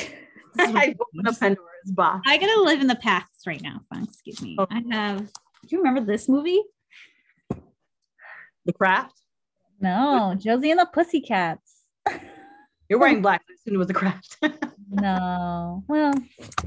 [0.59, 2.21] I open up Pandora's box.
[2.27, 3.81] I gotta live in the past right now.
[4.03, 4.55] Excuse me.
[4.57, 4.67] Oh.
[4.69, 5.19] I have.
[5.19, 6.61] Do you remember this movie?
[8.65, 9.19] The craft.
[9.79, 11.81] No, Josie and the Pussycats.
[12.91, 13.41] You're wearing black.
[13.49, 14.35] I assumed it was a craft.
[14.91, 15.81] no.
[15.87, 16.13] Well,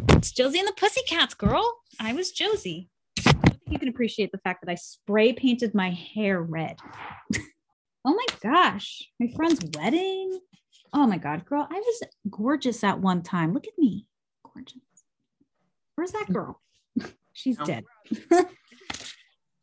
[0.09, 1.81] it's Josie and the Pussycats, girl.
[2.01, 2.89] I was Josie.
[3.19, 6.79] I think you can appreciate the fact that I spray painted my hair red.
[8.07, 9.03] oh my gosh.
[9.21, 10.41] My friend's wedding.
[10.95, 11.69] Oh my God, girl.
[11.71, 13.53] I was gorgeous at one time.
[13.53, 14.07] Look at me.
[14.55, 14.79] Gorgeous.
[15.97, 16.33] Where's that mm.
[16.33, 16.63] girl?
[17.35, 17.67] She's Oh.
[17.67, 17.85] dead.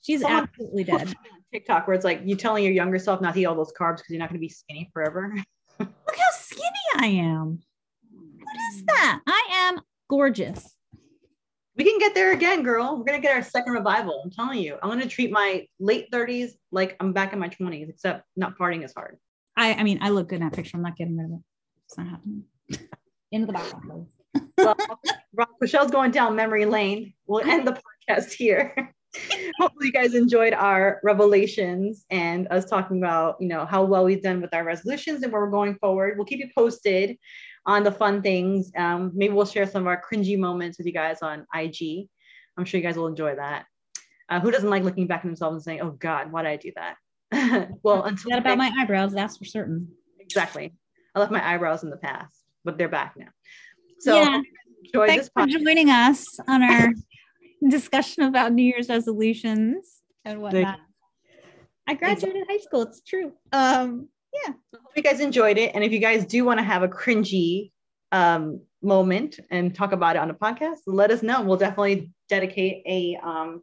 [0.03, 1.11] She's Someone- absolutely dead.
[1.51, 3.97] TikTok where it's like you telling your younger self not to eat all those carbs
[3.97, 5.33] because you're not going to be skinny forever.
[7.01, 7.59] Look how skinny I am.
[8.43, 9.21] What is that?
[9.27, 10.75] I am gorgeous.
[11.75, 12.97] We can get there again, girl.
[12.97, 14.21] We're gonna get our second revival.
[14.23, 14.77] I'm telling you.
[14.81, 18.83] I'm gonna treat my late 30s like I'm back in my 20s, except not partying
[18.83, 19.17] as hard.
[19.57, 20.77] I, I mean, I look good in that picture.
[20.77, 21.39] I'm not getting rid of it.
[21.85, 22.43] It's not happening.
[23.31, 23.73] Into the box.
[24.57, 24.77] Well,
[25.59, 27.13] Michelle's going down memory lane.
[27.25, 28.93] We'll end the podcast here.
[29.59, 34.21] Hopefully, you guys enjoyed our revelations and us talking about, you know, how well we've
[34.23, 36.17] done with our resolutions and where we're going forward.
[36.17, 37.17] We'll keep you posted
[37.65, 38.71] on the fun things.
[38.77, 42.07] Um, maybe we'll share some of our cringy moments with you guys on IG.
[42.57, 43.65] I'm sure you guys will enjoy that.
[44.29, 46.55] Uh, who doesn't like looking back at themselves and saying, "Oh God, why did I
[46.55, 49.89] do that?" well, until That about my eyebrows, that's for certain.
[50.19, 50.73] exactly.
[51.13, 52.33] I left my eyebrows in the past,
[52.63, 53.27] but they're back now.
[53.99, 54.41] So Yeah.
[54.85, 56.93] enjoy Thanks this for joining us on our
[57.69, 60.79] discussion about New Year's resolutions and whatnot.
[61.87, 62.83] I graduated high school.
[62.83, 63.33] It's true.
[63.51, 64.53] Um, yeah.
[64.73, 65.71] hope you guys enjoyed it.
[65.75, 67.71] And if you guys do want to have a cringy
[68.11, 71.41] um, moment and talk about it on a podcast, let us know.
[71.41, 73.61] We'll definitely dedicate a um,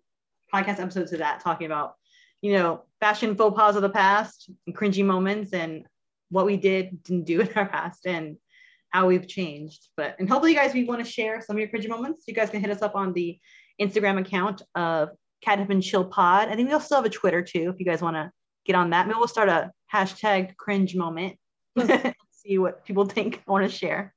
[0.53, 1.94] podcast episode to that, talking about,
[2.42, 5.86] you know, fashion faux pas of the past and cringy moments and
[6.30, 8.36] what we did, didn't do in our past and
[8.90, 9.88] how we've changed.
[9.96, 12.24] But, and hopefully you guys, we want to share some of your cringy moments.
[12.26, 13.38] You guys can hit us up on the
[13.80, 15.10] Instagram account of
[15.42, 16.48] Catnip and Chill Pod.
[16.48, 18.30] I think we'll still have a Twitter too, if you guys want to
[18.64, 19.06] get on that.
[19.06, 21.36] Maybe we'll start a hashtag cringe moment.
[22.32, 24.14] See what people think want to share.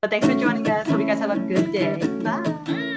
[0.00, 0.86] But thanks for joining us.
[0.88, 1.96] Hope you guys have a good day.
[2.22, 2.94] Bye.